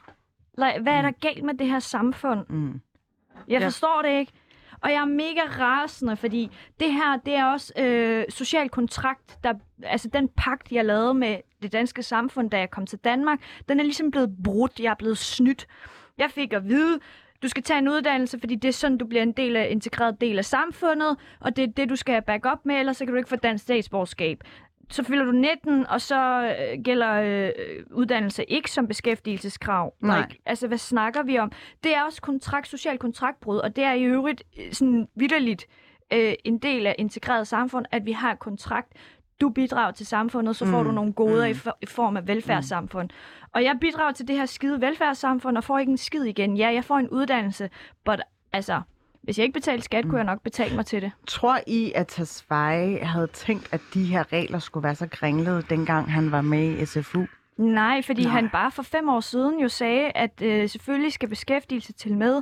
[0.57, 2.45] Like, hvad er der galt med det her samfund?
[2.49, 2.82] Mm.
[3.47, 3.66] Jeg Ja.
[3.66, 4.32] forstår det ikke.
[4.82, 9.53] Og jeg er mega rasende, fordi det her, det er også øh, social kontrakt, der,
[9.84, 13.80] altså den pagt, jeg lavede med det danske samfund, da jeg kom til Danmark, den
[13.80, 14.80] er ligesom blevet brudt.
[14.80, 15.67] Jeg er blevet snydt.
[16.17, 16.99] Jeg fik at vide,
[17.41, 20.21] du skal tage en uddannelse, fordi det er sådan, du bliver en del af, integreret
[20.21, 23.05] del af samfundet, og det er det, du skal have back up med, ellers så
[23.05, 24.43] kan du ikke få dansk statsborgerskab.
[24.91, 27.51] Så fylder du 19, og så øh, gælder øh,
[27.91, 29.93] uddannelse ikke som beskæftigelseskrav.
[30.01, 30.19] Nej.
[30.21, 31.51] Like, altså, hvad snakker vi om?
[31.83, 35.65] Det er også kontrakt, social kontraktbrud, og det er i øvrigt øh, sådan vidderligt
[36.13, 38.93] øh, en del af integreret samfund, at vi har kontrakt.
[39.41, 41.51] Du bidrager til samfundet, så får Mm, du nogle goder mm.
[41.51, 43.09] i, for, i form af velfærdssamfund.
[43.53, 46.57] Og jeg bidrager til det her skide velfærdssamfund, og får ikke en skid igen.
[46.57, 47.69] Ja, jeg får en uddannelse,
[48.05, 48.21] but
[48.53, 48.81] altså,
[49.22, 51.11] hvis jeg ikke betalte skat, kunne jeg nok betale mig til det.
[51.28, 56.11] Tror I, at Tesfaye havde tænkt, at de her regler skulle være så kringlede, dengang
[56.11, 57.26] han var med i SFU?
[57.57, 58.32] Nej, fordi Nej.
[58.34, 58.41] Nej.
[58.41, 62.36] han bare for fem år siden jo sagde, at øh, selvfølgelig skal beskæftigelse til med,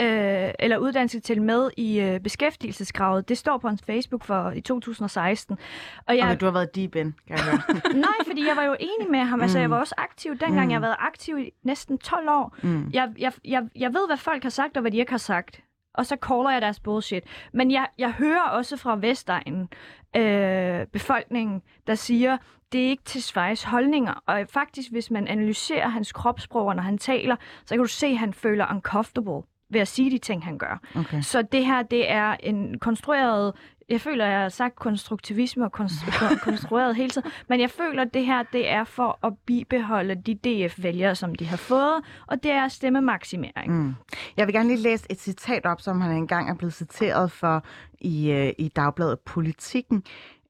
[0.00, 3.28] øh, eller uddannelse til med i øh, beskæftigelseskravet.
[3.28, 5.58] Det står på hans Facebook for i 2016.
[6.06, 7.60] Og jeg, Okay, du har været deep in, kan jeg høre.
[8.06, 9.40] nej, fordi jeg var jo enig med ham.
[9.42, 9.62] Altså, Mm.
[9.62, 10.64] jeg var også aktiv dengang.
[10.64, 10.70] Mm.
[10.70, 12.56] Jeg har været aktiv i næsten 12 år.
[12.62, 12.90] Mm.
[12.92, 15.60] Jeg, jeg, jeg, jeg ved, hvad folk har sagt, og hvad de ikke har sagt.
[15.96, 17.24] Og så caller jeg deres bullshit.
[17.52, 19.68] Men jeg, jeg hører også fra Vestegnen,
[20.16, 22.36] øh, befolkningen, der siger,
[22.72, 24.22] det er ikke til Svejs holdninger.
[24.26, 27.36] Og faktisk, hvis man analyserer hans kropssprog, når han taler,
[27.66, 30.80] så kan du se, at han føler uncomfortable ved at sige de ting, han gør.
[30.96, 31.20] Okay.
[31.20, 33.52] Så det her, det er en konstrueret...
[33.88, 38.14] Jeg føler, jeg har sagt konstruktivisme og konstru- konstrueret hele tiden, men jeg føler, at
[38.14, 42.50] det her, det er for at bibeholde de DF-vælgere, som de har fået, og det
[42.50, 43.72] er stemmemaksimering.
[43.82, 43.94] Mm.
[44.36, 47.64] Jeg vil gerne lige læse et citat op, som han engang er blevet citeret for
[48.00, 50.02] i, øh, i Dagbladet Politikken.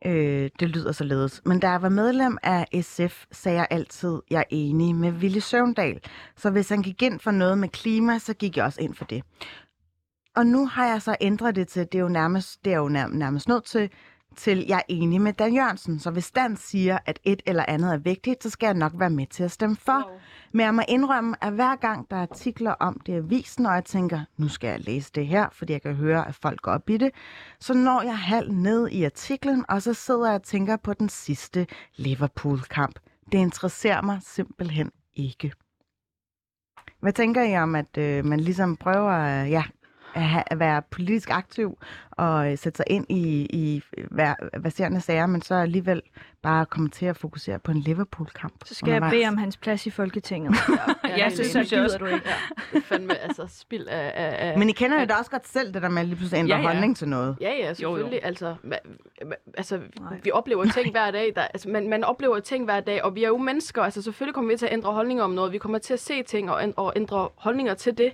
[0.07, 1.43] Øh, det lyder således.
[1.45, 5.41] Men da jeg var medlem af SF, sagde jeg altid, jeg er enig med Ville
[5.41, 6.01] Søvndal.
[6.37, 9.05] Så hvis han gik ind for noget med klima, så gik jeg også ind for
[9.05, 9.22] det.
[10.37, 12.89] Og nu har jeg så ændret det til, det er jo nærmest, det er jo
[12.89, 13.91] nærmest, nødt til,
[14.37, 15.99] til jeg er enig med Dan Jørgensen.
[15.99, 19.11] Så hvis Dan siger, at et eller andet er vigtigt, så skal jeg nok være
[19.11, 20.11] med til at stemme for.
[20.53, 23.74] Men jeg må indrømme, at hver gang der er artikler om det i avisen, og
[23.74, 26.72] jeg tænker, nu skal jeg læse det her, fordi jeg kan høre, at folk går
[26.72, 27.11] op i det,
[27.61, 31.09] så når jeg halv ned i artiklen, og så sidder jeg og tænker på den
[31.09, 31.66] sidste
[31.97, 32.99] Liverpool-kamp.
[33.32, 35.53] Det interesserer mig simpelthen ikke.
[37.01, 39.64] Hvad tænker I om, at øh, man ligesom prøver at ja,
[40.17, 41.79] at, være politisk aktiv
[42.11, 43.83] og øh, sætte sig ind i, i
[44.59, 46.03] verserende sager, men så alligevel
[46.43, 48.55] bare komme til at fokusere på en Liverpool-kamp.
[48.64, 50.55] Så skal jeg bede om hans plads i Folketinget.
[51.17, 51.51] Ja, helt det enig.
[51.51, 51.99] synes jeg også.
[51.99, 52.21] du ikke.
[52.73, 54.12] Det er fandme altså spild af...
[54.14, 56.17] af, af Men I kender jo da også godt selv det der med at lige
[56.17, 56.67] pludselig ændre Ja, ja.
[56.69, 57.37] holdning til noget.
[57.41, 58.21] Ja, ja, Jo, selvfølgelig.
[58.23, 58.27] jo.
[58.27, 58.89] Altså, ma-
[59.25, 60.21] ma- altså Nej.
[60.25, 61.33] vi oplever ting hver dag.
[61.35, 63.83] Der, altså, man, man oplever ting hver dag, og vi er jo mennesker.
[63.83, 65.53] Altså, selvfølgelig kommer vi til at ændre holdninger om noget.
[65.53, 68.12] Vi kommer til at se ting og, og ændre holdninger til det.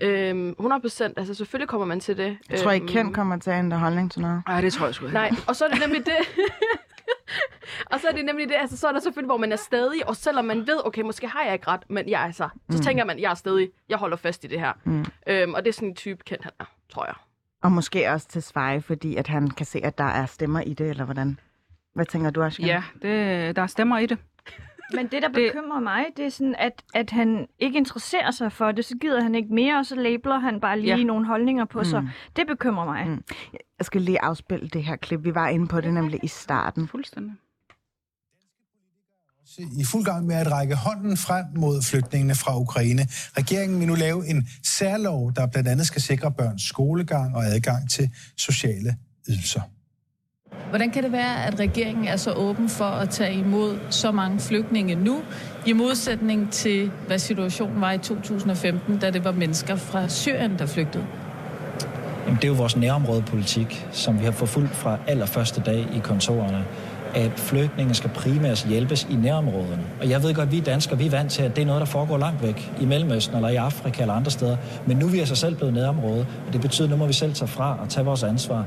[0.00, 1.18] Øhm, 100 procent.
[1.18, 2.38] Altså, selvfølgelig kommer man til det.
[2.50, 4.42] Jeg tror ikke, Øhm, Ken kommer til at ændre holdning til noget.
[4.46, 5.14] Ej, det tror jeg sgu ikke.
[5.14, 6.16] Nej, og så er det nemlig det.
[7.92, 10.08] og så er det nemlig det, altså så er der selvfølgelig, hvor man er stadig,
[10.08, 12.78] og selvom man ved, okay, måske har jeg ikke ret, men jeg er altså, så
[12.78, 14.72] tænker man, jeg er stadig, jeg holder fast i det her.
[14.84, 15.04] Mm.
[15.26, 17.14] Øhm, og det er sådan en type kendt han er, tror jeg.
[17.62, 20.72] Og måske også til Sveje, fordi at han kan se, at der er stemmer i
[20.74, 21.38] det, eller hvordan?
[21.94, 22.66] Hvad tænker du, Ashkan?
[22.66, 24.18] Ja, det, der stemmer i det.
[24.92, 28.52] Men det, der Det- bekymrer mig, det er sådan, at, at han ikke interesserer sig
[28.52, 31.04] for det, så gider han ikke mere, og så labeler han bare lige Ja.
[31.04, 32.02] nogle holdninger på sig.
[32.02, 32.08] Mm.
[32.36, 33.06] Det bekymrer mig.
[33.08, 33.24] Mm.
[33.78, 35.24] Jeg skal lige afspille det her klip.
[35.24, 36.88] Vi var inde på det nemlig i starten.
[36.88, 37.32] Fuldstændig.
[39.80, 43.02] i fuld gang med at række hånden frem mod flygtningene fra Ukraine.
[43.38, 47.90] Regeringen vil nu lave en særlov, der blandt andet skal sikre børns skolegang og adgang
[47.90, 48.96] til sociale
[49.28, 49.60] ydelser.
[50.68, 54.40] Hvordan kan det være, at regeringen er så åben for at tage imod så mange
[54.40, 55.18] flygtninge nu,
[55.66, 60.66] i modsætning til, hvad situationen var i 2015, da det var mennesker fra Syrien, der
[60.66, 61.04] flygtede?
[62.24, 66.64] Jamen, det er jo vores nærområdepolitik, som vi har forfulgt fra allerførste dag i kontorerne
[67.14, 69.82] at flygtninge skal primært hjælpes i nærområderne.
[70.00, 71.80] Og jeg ved godt, at vi danskere vi er vant til, at det er noget,
[71.80, 74.56] der foregår langt væk, i Mellemøsten eller i Afrika eller andre steder.
[74.86, 77.12] Men nu er vi altså selv blevet nærområde, og det betyder, at nu må vi
[77.12, 78.64] selv tage fra og tage vores ansvar.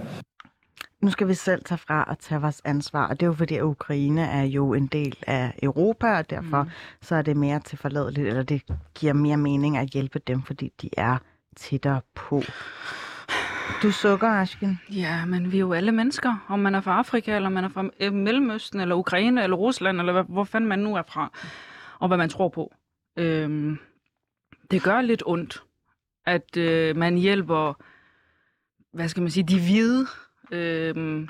[1.02, 3.56] Nu skal vi selv tage fra og tage vores ansvar, og det er jo fordi,
[3.56, 6.70] at Ukraine er jo en del af Europa, og derfor mm.
[7.02, 8.64] så er det mere til forladeligt, eller det
[8.96, 11.18] giver mere mening at hjælpe dem, fordi de er
[11.56, 12.42] tættere på.
[13.84, 14.80] Du sukker, Ashken.
[14.92, 17.70] Ja, men vi er jo alle mennesker, om man er fra Afrika, eller man er
[17.70, 21.32] fra øh, Mellemøsten, eller Ukraine, eller Rusland, eller hvor fanden man nu er fra,
[22.00, 22.74] og hvad man tror på.
[23.18, 23.78] Øhm,
[24.72, 25.64] det gør lidt ondt,
[26.26, 27.74] at øh, man hjælper,
[28.94, 30.08] hvad skal man sige, de hvide.
[30.52, 31.30] Øhm,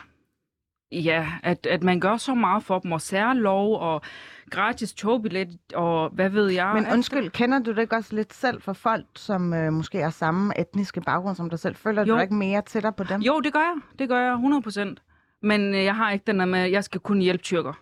[0.92, 4.02] ja, at, at man gør så meget for dem, og særlov, og
[4.50, 6.72] gratis togbillet, og hvad ved jeg.
[6.74, 10.10] Men undskyld, kender du det ikke også lidt selv for folk, som øh, måske har
[10.10, 11.76] samme etniske baggrund som dig selv?
[11.76, 12.16] Føler du Jo.
[12.16, 13.22] dig ikke mere tættere på dem?
[13.22, 13.76] Jo, det gør jeg.
[14.00, 15.02] Det gør jeg 100 procent.
[15.42, 17.74] Men øh, jeg har ikke den der med, at jeg skal kun hjælpe tyrker.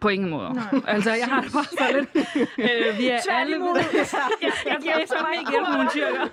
[0.00, 0.52] På ingen måde.
[0.52, 0.64] Nej.
[0.86, 2.08] Altså, jeg har det bare så lidt...
[2.58, 3.54] Øh, vi er alle...
[3.54, 3.76] Tværtimod.
[4.66, 6.24] jeg hjælpe fandme mig ikke hjælpe nogle tyrker.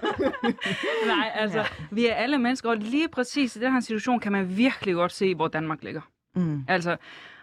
[1.08, 1.66] Nej, altså, ja.
[1.92, 5.12] vi er alle mennesker, og lige præcis i den her situation kan man virkelig godt
[5.12, 6.02] se, hvor Danmark ligger.
[6.36, 6.66] Mm.
[6.68, 6.98] Altså,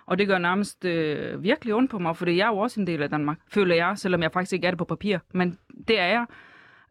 [0.06, 2.86] og det gør nærmest øh, virkelig ondt på mig, for jeg er jo også en
[2.86, 5.18] del af Danmark, føler jeg, selvom jeg faktisk ikke er det på papir.
[5.34, 5.58] Men
[5.88, 6.26] det er jeg.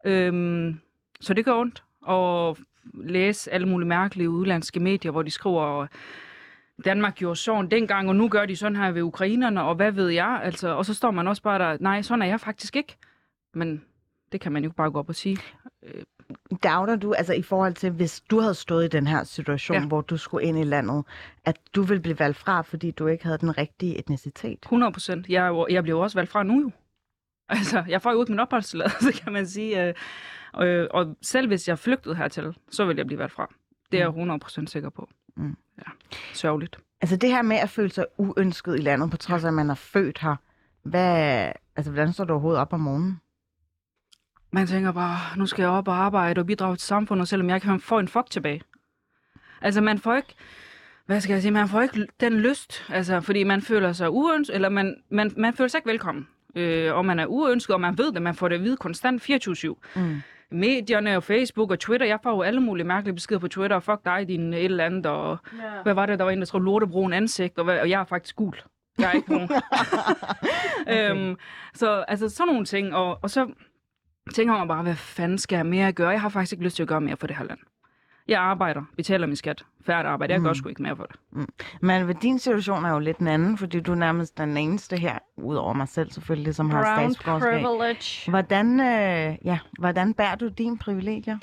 [0.06, 0.80] Øhm,
[1.22, 5.88] så det gør ondt at læse alle mulige mærkelige udlandske medier, hvor de skriver,
[6.86, 10.10] Danmark gjorde sådan dengang, og nu gør de sådan her ved ukrainerne, og hvad ved
[10.10, 10.42] jeg?
[10.44, 12.98] Altså, og så står man også bare der, nej, sådan er jeg faktisk ikke.
[13.54, 13.84] Men
[14.32, 15.38] det kan man jo bare gå op og sige.
[16.64, 19.88] Doubter du, altså i forhold til, hvis du havde stået i den her situation, ja.
[19.88, 21.06] Hvor du skulle ind i landet,
[21.46, 24.60] at du ville blive valgt fra, fordi du ikke havde den rigtige etnicitet?
[24.64, 25.30] 100 procent.
[25.30, 26.72] Jeg, jeg bliver jo også valgt fra nu jo.
[27.50, 29.88] Altså, jeg får jo ikke min opholdstilladelse, kan man sige.
[29.88, 29.94] Øh,
[30.62, 33.54] øh, og selv hvis jeg flygtede hertil, så vil jeg blive valgt fra.
[33.92, 35.10] Det er jeg 100 procent sikker på.
[35.40, 35.58] Mm.
[35.78, 35.92] Ja,
[36.34, 36.80] sørgeligt.
[37.02, 39.70] Altså det her med at føle sig uønsket i landet, på trods af, at man
[39.70, 40.36] er født her,
[40.84, 43.22] hvad, altså, hvordan står du overhovedet op om morgenen?
[44.52, 47.62] Man tænker bare, nu skal jeg op og arbejde og bidrage til samfundet, selvom jeg
[47.62, 48.62] kan få en fuck tilbage.
[49.62, 50.36] Altså, man får ikke,
[51.06, 54.56] hvad skal jeg sige, man får ikke den lyst, altså, fordi man føler sig uønsket,
[54.56, 56.28] eller man, man, man føler sig ikke velkommen.
[56.56, 59.30] Øh, og man er uønsket, og man ved det, man får det at vide konstant
[59.30, 59.76] 24-7.
[59.96, 60.22] Mm.
[60.52, 63.84] Medierne og Facebook og Twitter, jeg får jo alle mulige mærkelige beskeder på Twitter, og
[63.84, 65.82] fuck dig, din et eller andet, og Ja.
[65.84, 68.06] hvad var det, der var en, der skrev lortebrun ansigt, og, hvad, og jeg er
[68.06, 68.54] faktisk gul.
[69.00, 69.42] Jeg er ikke brun.
[70.88, 71.12] okay.
[71.12, 71.36] øhm,
[71.74, 73.48] så altså sådan nogle ting, og, og så
[74.34, 76.10] tænker man bare, hvad fanden skal jeg mere gøre?
[76.10, 77.60] Jeg har faktisk ikke lyst til at gøre mere for det her land.
[78.30, 80.46] Jeg arbejder, betaler min skat, færdig arbejde, jeg mm.
[80.46, 81.46] gør sgu ikke mere for det.
[81.82, 84.98] Men ved din situation er jo lidt en anden, fordi du er nærmest den eneste
[84.98, 87.64] her, udover mig selv selvfølgelig, som har Brown statsborgerskab.
[87.64, 88.30] privilege.
[88.32, 91.38] Hvordan, øh, ja, hvordan bærer du dine privilegier?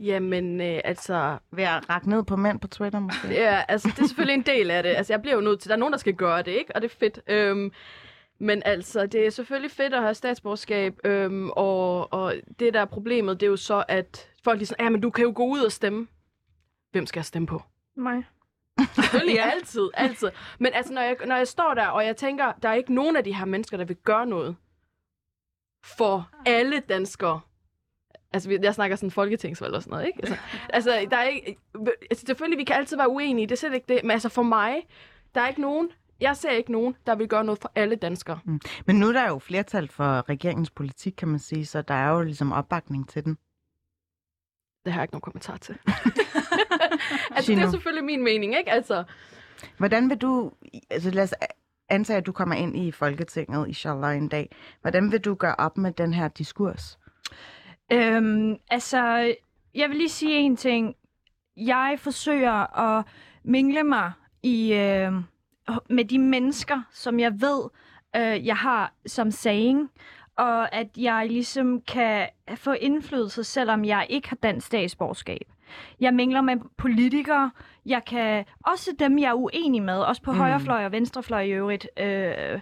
[0.00, 1.38] Jamen, øh, altså...
[1.52, 3.28] Ved at række ned på mænd på Twitter måske?
[3.28, 4.90] Ja, altså, det er selvfølgelig en del af det.
[4.90, 5.68] Altså, jeg bliver jo nødt til...
[5.68, 6.76] Der er nogen, der skal gøre det, ikke?
[6.76, 7.20] Og det er fedt.
[7.26, 7.72] Øhm,
[8.38, 12.84] men altså, det er selvfølgelig fedt at have statsborgerskab, øhm, og, og det, der er
[12.84, 15.46] problemet, det er jo så, at folk lige sådan, ja, men du kan jo gå
[15.46, 16.06] ud og stemme.
[16.92, 17.62] Hvem skal jeg stemme på?
[17.96, 18.24] Mig.
[18.94, 19.50] Selvfølgelig, ja.
[19.50, 20.30] altid, altid.
[20.58, 23.16] Men altså, når jeg, når jeg står der, og jeg tænker, der er ikke nogen
[23.16, 24.56] af de her mennesker, der vil gøre noget
[25.84, 27.40] for alle danskere,
[28.32, 30.18] Altså, jeg snakker sådan folketingsvalg og sådan noget, ikke?
[30.18, 30.36] Altså,
[30.76, 31.56] altså, der er ikke...
[32.10, 34.00] Altså, selvfølgelig, vi kan altid være uenige, det er slet ikke det.
[34.02, 34.86] Men altså, for mig,
[35.34, 35.88] der er ikke nogen...
[36.20, 38.38] Jeg ser ikke nogen, der vil gøre noget for alle danskere.
[38.44, 38.60] Mm.
[38.86, 42.10] Men nu er der jo flertal for regeringens politik, kan man sige, så der er
[42.10, 43.38] jo ligesom opbakning til den.
[44.84, 45.74] Det har jeg ikke nogen kommentar til.
[47.36, 47.70] altså, det er Gino.
[47.70, 48.70] selvfølgelig min mening, ikke?
[48.70, 49.04] Altså,
[49.78, 50.52] Hvordan vil du,
[50.90, 51.34] altså lad os
[51.88, 54.56] antage, at du kommer ind i Folketinget, inshallah, en dag.
[54.80, 56.98] Hvordan vil du gøre op med den her diskurs?
[57.92, 59.34] Øhm, altså,
[59.74, 60.94] jeg vil lige sige en ting.
[61.56, 63.04] Jeg forsøger at
[63.44, 64.12] mingle mig
[64.42, 65.12] i, øh,
[65.90, 67.62] med de mennesker, som jeg ved,
[68.16, 69.90] øh, jeg har som saying,
[70.36, 75.42] og at jeg ligesom kan få indflydelse, selvom jeg ikke har dansk statsborgerskab.
[76.00, 77.50] Jeg mingler med politikere.
[77.86, 80.38] Jeg kan også dem, jeg er uenig med, også på Mm.
[80.38, 81.88] højrefløj og venstrefløj i øvrigt.
[82.00, 82.60] Øh,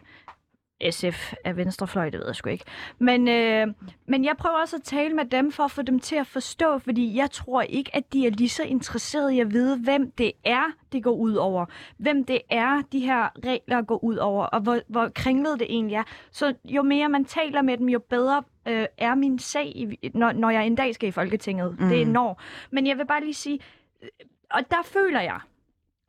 [0.91, 2.64] SF er venstrefløj, det ved jeg sgu ikke.
[2.99, 3.66] Men, øh,
[4.07, 6.79] men jeg prøver også at tale med dem for at få dem til at forstå,
[6.79, 10.33] fordi jeg tror ikke, at de er lige så interesserede i at vide, hvem det
[10.45, 10.62] er,
[10.93, 11.66] det går ud over.
[11.97, 15.95] Hvem det er, de her regler går ud over, og hvor, hvor kringlet det egentlig
[15.95, 16.05] er.
[16.31, 20.51] Så jo mere man taler med dem, jo bedre øh, er min sag, når, når
[20.51, 21.81] jeg en dag skal i Folketinget.
[21.81, 21.89] Mm.
[21.89, 22.12] Det er Mm.
[22.12, 22.43] når.
[22.70, 23.59] Men jeg vil bare lige sige,
[24.03, 24.09] øh,
[24.51, 25.41] og der føler jeg,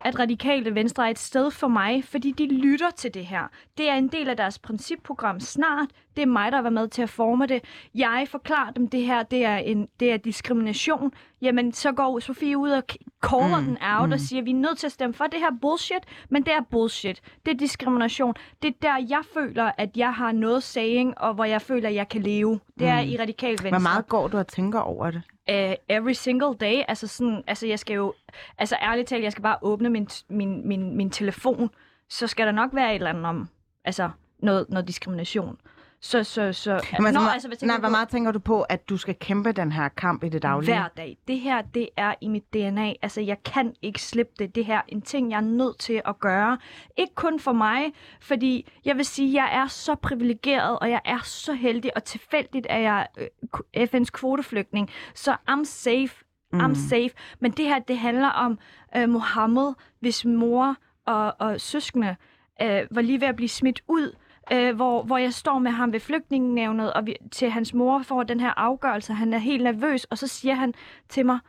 [0.01, 3.47] at radikale venstre er et sted for mig, fordi de lytter til det her.
[3.77, 5.89] Det er en del af deres principprogram snart.
[6.19, 7.63] Det er mig, der var med til at forme det.
[7.95, 11.11] Jeg forklarer dem, det her det er, en, det er diskrimination.
[11.41, 12.83] Jamen, så går Sofie ud og
[13.25, 14.13] caller mm, den out mm.
[14.13, 16.61] og siger, vi er nødt til at stemme for det her bullshit, men det er
[16.71, 17.21] bullshit.
[17.45, 18.33] Det er diskrimination.
[18.61, 21.95] Det er der, jeg føler, at jeg har noget saying, og hvor jeg føler, at
[21.95, 22.59] jeg kan leve.
[22.79, 23.09] Det er Mm.
[23.09, 23.69] i radikal venstre.
[23.69, 25.21] Hvor meget går du og tænker over det?
[25.51, 26.81] uh, every single day.
[26.87, 28.13] Altså sådan, altså jeg skal jo,
[28.57, 31.69] altså ærligt talt, jeg skal bare åbne min, min, min, min telefon,
[32.09, 33.47] så skal der nok være et eller andet om,
[33.85, 34.09] altså
[34.39, 35.57] noget, noget diskrimination.
[36.01, 36.71] Så, så, så...
[36.93, 39.15] Jamen, Nå, altså, altså, hvad nej, du hvor meget tænker du på, at du skal
[39.19, 40.73] kæmpe den her kamp i det daglige?
[40.73, 41.17] Hver dag.
[41.27, 42.93] Det her, det er i mit DNA.
[43.01, 44.55] Altså, jeg kan ikke slippe det.
[44.55, 46.57] Det her er en ting, jeg er nødt til at gøre.
[46.97, 51.19] Ikke kun for mig, fordi jeg vil sige, jeg er så privilegeret, og jeg er
[51.23, 54.89] så heldig, og tilfældigt er jeg øh, FN's kvoteflygtning.
[55.15, 56.15] Så I'm safe.
[56.53, 56.75] I'm Mm.
[56.75, 57.09] safe.
[57.39, 58.59] Men det her, det handler om
[58.97, 60.75] øh, Mohammed, hvis mor
[61.07, 62.15] og, og søskende
[62.61, 64.15] øh, var lige ved at blive smidt ud,
[64.51, 68.23] øh, hvor, hvor jeg står med ham ved flygtningenævnet, og vi, til hans mor får
[68.23, 69.13] den her afgørelse.
[69.13, 70.73] Han er helt nervøs, og så siger han
[71.09, 71.39] til mig,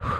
[0.00, 0.12] "Huh,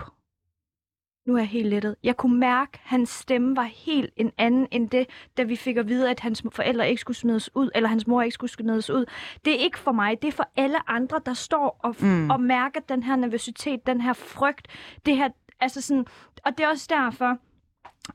[1.27, 1.97] nu er jeg helt lettet.
[2.03, 5.07] Jeg kunne mærke, at hans stemme var helt en anden end det,
[5.37, 8.23] da vi fik at vide, at hans forældre ikke skulle smides ud, eller hans mor
[8.23, 9.05] ikke skulle smides ud.
[9.45, 12.31] Det er ikke for mig, det er for alle andre, der står og, mm.
[12.31, 14.69] og mærker den her nervøsitet, den her frygt,
[15.07, 15.29] det her,
[15.61, 16.07] altså sådan,
[16.45, 17.39] og det er også derfor,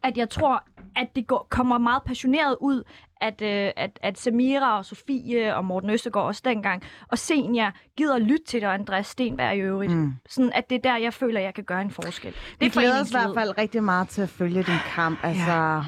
[0.03, 0.63] at jeg tror,
[0.95, 2.83] at det går, kommer meget passioneret ud,
[3.21, 8.17] at, øh, at, at Samira og Sofie og Morten Østergaard også dengang, og Senja gider
[8.19, 9.91] lytte til og Andreas Stenberg i øvrigt.
[9.91, 10.13] Mm.
[10.29, 12.31] Sådan, at det er der, jeg føler, jeg kan gøre en forskel.
[12.31, 15.19] Det Vi er glæder os i hvert fald rigtig meget til at følge din kamp.
[15.23, 15.83] Altså,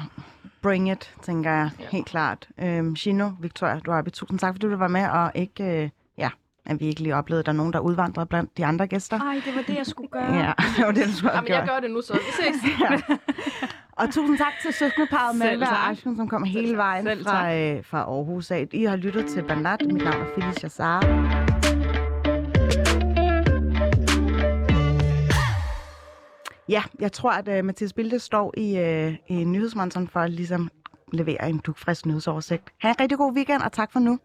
[0.62, 2.48] bring it, tænker jeg helt klart.
[2.58, 6.30] Øhm, Gino, Victoria, du har tusind tak, fordi du var med, og ikke, øh, ja,
[6.66, 9.20] at vi ikke lige oplevede, at der er nogen, der udvandrede blandt de andre gæster.
[9.20, 10.34] Ej, det var det, jeg skulle gøre.
[10.34, 11.68] Ja, det var det, du skulle Jamen, jeg gjort.
[11.68, 12.70] gør det nu, så vi ses.
[12.80, 13.16] Ja.
[13.96, 17.84] Og tusind tak til søskendeparet Malva og Ashkan, som kom hele vejen Selv fra, øh,
[17.84, 18.68] fra Aarhus af.
[18.72, 19.80] I har lyttet til Banat.
[19.92, 21.00] Mit navn er Felicia Sara.
[26.68, 30.70] Ja, jeg tror, at uh, Mathias Bilde står i, uh, i nyhedsmonitoren for at ligesom
[31.12, 32.64] levere en dugfrisk nyhedsoversigt.
[32.80, 34.18] Ha' en rigtig god weekend, og tak for nu.